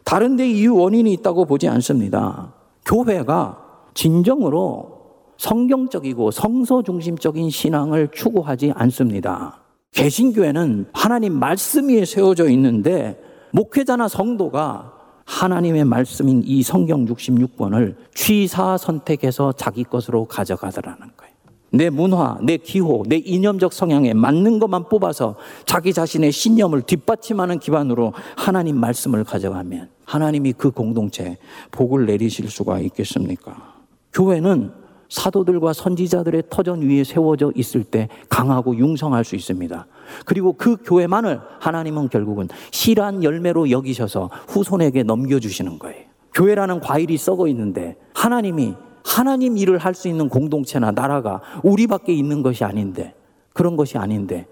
다른 0.03 0.35
데 0.35 0.45
이유 0.45 0.75
원인이 0.75 1.13
있다고 1.13 1.45
보지 1.45 1.69
않습니다. 1.69 2.53
교회가 2.85 3.65
진정으로 3.93 4.99
성경적이고 5.37 6.31
성서 6.31 6.83
중심적인 6.83 7.49
신앙을 7.49 8.09
추구하지 8.13 8.73
않습니다. 8.75 9.61
개신교회는 9.93 10.87
하나님 10.91 11.31
말씀 11.31 11.87
위에 11.87 12.03
세워져 12.03 12.49
있는데 12.49 13.21
목회자나 13.53 14.09
성도가 14.09 14.91
하나님의 15.23 15.85
말씀인 15.85 16.43
이 16.45 16.61
성경 16.61 17.05
66권을 17.05 17.95
취사 18.13 18.75
선택해서 18.75 19.53
자기 19.53 19.85
것으로 19.85 20.25
가져가더라는 20.25 20.99
거예요. 21.15 21.28
내 21.71 21.89
문화, 21.89 22.37
내 22.41 22.57
기호, 22.57 23.03
내 23.07 23.17
이념적 23.17 23.73
성향에 23.73 24.13
맞는 24.13 24.59
것만 24.59 24.89
뽑아서 24.89 25.35
자기 25.65 25.93
자신의 25.93 26.31
신념을 26.31 26.81
뒷받침하는 26.81 27.59
기반으로 27.59 28.13
하나님 28.35 28.77
말씀을 28.77 29.23
가져가면 29.23 29.89
하나님이 30.05 30.53
그 30.53 30.71
공동체에 30.71 31.37
복을 31.71 32.05
내리실 32.05 32.49
수가 32.49 32.79
있겠습니까? 32.79 33.75
교회는 34.13 34.71
사도들과 35.09 35.73
선지자들의 35.73 36.43
터전 36.49 36.81
위에 36.81 37.03
세워져 37.03 37.51
있을 37.55 37.83
때 37.83 38.09
강하고 38.29 38.75
융성할 38.75 39.23
수 39.23 39.35
있습니다. 39.35 39.87
그리고 40.25 40.53
그 40.53 40.77
교회만을 40.83 41.41
하나님은 41.59 42.09
결국은 42.09 42.47
실한 42.71 43.23
열매로 43.23 43.71
여기셔서 43.71 44.29
후손에게 44.47 45.03
넘겨주시는 45.03 45.79
거예요. 45.79 46.05
교회라는 46.33 46.79
과일이 46.79 47.17
썩어 47.17 47.47
있는데 47.47 47.97
하나님이 48.13 48.75
하나님 49.09 49.57
일을 49.57 49.79
할 49.79 49.95
수 49.95 50.07
있는 50.07 50.29
공동체나 50.29 50.91
나라가 50.91 51.41
우리밖에 51.63 52.13
있는 52.13 52.43
것이 52.43 52.63
아닌데 52.63 53.15
그런 53.53 53.75
것이 53.75 53.97
아닌데 53.97 54.45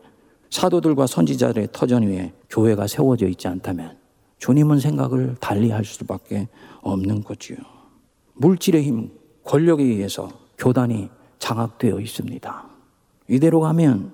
사도들과 0.50 1.06
선지자들의 1.06 1.70
터전 1.72 2.04
위에 2.04 2.34
교회가 2.50 2.88
세워져 2.88 3.28
있지 3.28 3.48
않다면 3.48 3.98
주님은 4.40 4.80
생각을 4.80 5.36
달리 5.40 5.70
할 5.70 5.86
수밖에 5.86 6.48
없는 6.82 7.24
거지요. 7.24 7.58
물질의 8.34 8.84
힘, 8.84 9.12
권력에 9.44 9.84
의해서 9.84 10.28
교단이 10.58 11.10
장악되어 11.38 12.00
있습니다. 12.00 12.66
이대로 13.28 13.60
가면 13.60 14.12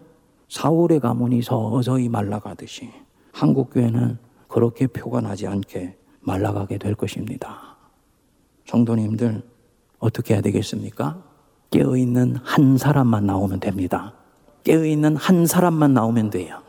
사울의 0.49 0.99
가문이 0.99 1.41
서서히 1.41 2.09
말라가듯이 2.09 2.89
한국교회는 3.31 4.17
그렇게 4.49 4.87
표가 4.87 5.21
나지 5.21 5.47
않게 5.47 5.95
말라가게 6.19 6.77
될 6.77 6.95
것입니다. 6.95 7.77
성도님들, 8.65 9.52
어떻게 10.03 10.33
해야 10.33 10.41
되겠습니까? 10.41 11.23
깨어있는 11.71 12.35
한 12.43 12.77
사람만 12.77 13.25
나오면 13.25 13.61
됩니다. 13.61 14.13
깨어있는 14.65 15.15
한 15.15 15.45
사람만 15.45 15.93
나오면 15.93 16.29
돼요. 16.29 16.61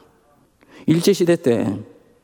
일제시대 0.86 1.36
때 1.36 1.80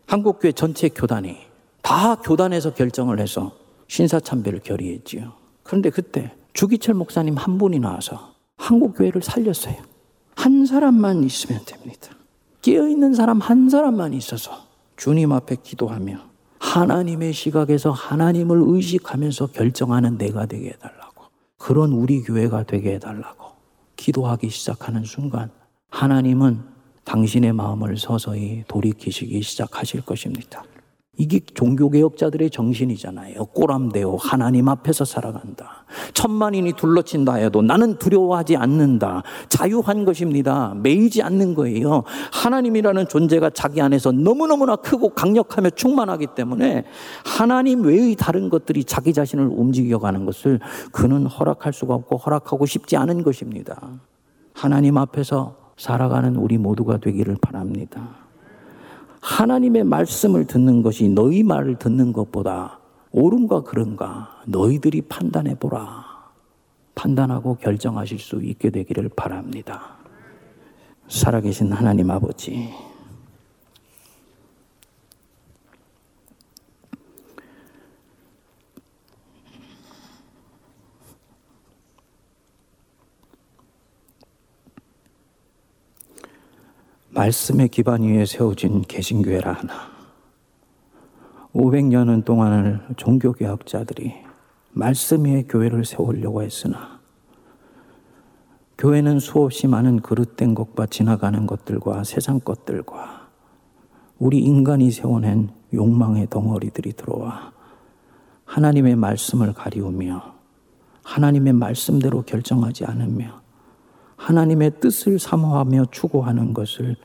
한국교회 0.07 0.53
전체 0.53 0.88
교단이 0.88 1.37
다 1.83 2.14
교단에서 2.16 2.75
결정을 2.75 3.18
해서 3.18 3.53
신사참배를 3.88 4.61
결의했지요. 4.61 5.33
그런데 5.64 5.90
그때 5.90 6.33
주기철 6.53 6.94
목사님 6.94 7.37
한 7.37 7.59
분이 7.59 7.81
나와서 7.81 8.35
한국 8.57 8.96
교회를 8.96 9.23
살렸어요. 9.23 9.77
한 10.37 10.64
사람만 10.64 11.25
있으면 11.25 11.61
됩니다. 11.66 12.11
깨어 12.62 12.88
있는 12.88 13.14
사람 13.14 13.40
한 13.40 13.68
사람만 13.68 14.14
있어서 14.14 14.53
주님 14.96 15.33
앞에 15.33 15.57
기도하며 15.62 16.31
하나님의 16.61 17.33
시각에서 17.33 17.90
하나님을 17.90 18.62
의식하면서 18.64 19.49
결정하는 19.49 20.18
내가 20.18 20.46
되게 20.46 20.68
해달라고. 20.68 20.99
그런 21.61 21.92
우리 21.92 22.23
교회가 22.23 22.62
되게 22.62 22.94
해달라고. 22.94 23.51
기도하기 23.96 24.49
시작하는 24.49 25.05
순간 25.05 25.51
하나님은 25.90 26.64
당신의 27.05 27.53
마음을 27.53 27.99
서서히 27.99 28.64
돌이키시기 28.66 29.42
시작하실 29.42 30.07
것입니다. 30.07 30.64
이게 31.20 31.38
종교개혁자들의 31.52 32.48
정신이잖아요. 32.48 33.44
꼬람대요. 33.52 34.16
하나님 34.16 34.70
앞에서 34.70 35.04
살아간다. 35.04 35.85
천만인이 36.14 36.72
둘러친다 36.72 37.35
해도 37.35 37.61
나는 37.61 37.98
두려워하지 37.98 38.56
않는다. 38.56 39.22
자유한 39.50 40.06
것입니다. 40.06 40.72
매이지 40.76 41.22
않는 41.22 41.54
거예요. 41.54 42.04
하나님이라는 42.33 43.06
존재가 43.09 43.50
자기 43.50 43.83
안에서 43.83 44.12
너무너무나 44.12 44.76
크고 44.76 45.11
강력하며 45.11 45.70
충만하기 45.70 46.28
때문에 46.35 46.85
하나님 47.26 47.83
외의 47.83 48.14
다른 48.14 48.48
것들이 48.48 48.85
자기 48.85 49.12
자신을 49.12 49.46
움직여가는 49.52 50.24
것을 50.24 50.59
그는 50.90 51.26
허락할 51.26 51.74
수가 51.74 51.92
없고 51.92 52.16
허락하고 52.16 52.64
싶지 52.64 52.96
않은 52.96 53.24
것입니다. 53.24 53.78
하나님 54.54 54.96
앞에서 54.96 55.56
살아가는 55.76 56.35
우리 56.37 56.56
모두가 56.56 56.96
되기를 56.96 57.37
바랍니다. 57.42 58.19
하나님의 59.20 59.85
말씀을 59.85 60.46
듣는 60.46 60.83
것이 60.83 61.09
너희 61.09 61.42
말을 61.42 61.78
듣는 61.78 62.12
것보다 62.12 62.80
옳은가 63.12 63.62
그른가 63.62 64.40
너희들이 64.46 65.02
판단해 65.02 65.54
보라. 65.56 66.09
판단하고 66.94 67.56
결정하실 67.56 68.18
수 68.18 68.42
있게 68.42 68.70
되기를 68.70 69.11
바랍니다. 69.16 69.96
살아계신 71.09 71.72
하나님 71.72 72.11
아버지. 72.11 72.70
말씀의 87.12 87.68
기반 87.68 88.03
위에 88.03 88.25
세워진 88.25 88.83
개신교회라 88.83 89.53
하나. 89.53 89.90
500년은 91.53 92.25
동안을 92.25 92.81
종교개혁자들이 92.96 94.14
말씀 94.73 95.25
위에 95.25 95.42
교회를 95.49 95.85
세우려고 95.85 96.42
했으나 96.42 97.01
교회는 98.79 99.18
수없이 99.18 99.66
많은 99.66 100.01
그릇된 100.01 100.55
것과 100.55 100.87
지나가는 100.87 101.46
것들과 101.46 102.05
세상 102.05 102.38
것들과 102.38 103.29
우리 104.18 104.38
인간이 104.38 104.92
세워낸 104.92 105.51
욕망의 105.75 106.29
덩어리들이 106.31 106.92
들어와 106.92 107.53
하나님의 108.44 108.94
말씀을 108.94 109.53
가리우며 109.53 110.35
하나님의 111.03 111.55
말씀대로 111.55 112.23
결정하지 112.23 112.85
않으며 112.85 113.40
하나님의 114.20 114.80
뜻을 114.80 115.18
사모하며 115.18 115.87
추구하는 115.90 116.52
것을 116.52 116.96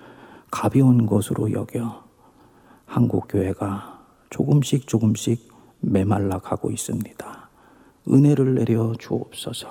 가벼운 0.52 1.06
것으로 1.06 1.52
여겨 1.54 2.04
한국 2.86 3.28
교회가 3.30 4.02
조금씩 4.30 4.86
조금씩 4.86 5.50
메말라 5.80 6.40
가고 6.40 6.72
있습니다. 6.72 7.50
은혜를 8.10 8.56
내려 8.56 8.94
주옵소서. 9.00 9.68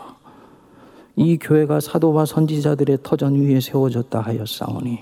이 1.17 1.37
교회가 1.37 1.81
사도와 1.81 2.25
선지자들의 2.25 2.99
터전 3.03 3.35
위에 3.35 3.61
세워졌다 3.61 4.19
하였사오니 4.19 5.01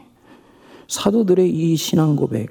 사도들의 0.89 1.49
이 1.49 1.77
신앙 1.77 2.17
고백 2.17 2.51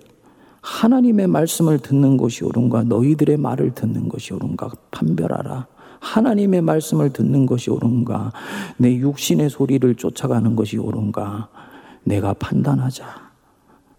하나님의 0.62 1.28
말씀을 1.28 1.80
듣는 1.80 2.16
것이 2.16 2.46
옳은가 2.46 2.84
너희들의 2.84 3.36
말을 3.36 3.76
듣는 3.76 4.08
것이 4.08 4.34
옳은가 4.34 4.72
판별하라. 4.90 5.68
하나님의 6.02 6.62
말씀을 6.62 7.12
듣는 7.12 7.46
것이 7.46 7.70
옳은가 7.70 8.34
내 8.78 8.96
육신의 8.96 9.50
소리를 9.50 9.96
쫓아가는 9.96 10.56
것이 10.56 10.78
옳은가 10.78 11.48
내가 12.04 12.34
판단하자. 12.34 13.06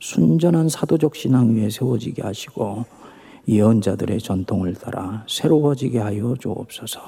순전한 0.01 0.69
사도적 0.69 1.15
신앙 1.15 1.55
위에 1.55 1.71
세워지게 1.71 2.23
하시고 2.23 2.85
예언자들의 3.49 4.19
전통을 4.19 4.75
따라 4.75 5.25
새로워지게 5.29 5.99
하여 5.99 6.35
주옵소서. 6.39 7.01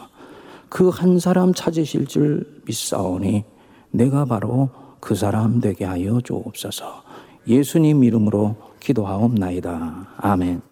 그 0.68 0.90
한 0.90 1.18
사람 1.18 1.52
찾으실 1.52 2.06
줄 2.06 2.62
믿사오니 2.66 3.44
내가 3.90 4.24
바로 4.24 4.70
그 5.00 5.14
사람 5.14 5.60
되게 5.60 5.84
하여 5.84 6.20
주옵소서. 6.20 7.02
예수님 7.46 8.02
이름으로 8.04 8.56
기도하옵나이다. 8.80 10.14
아멘. 10.16 10.62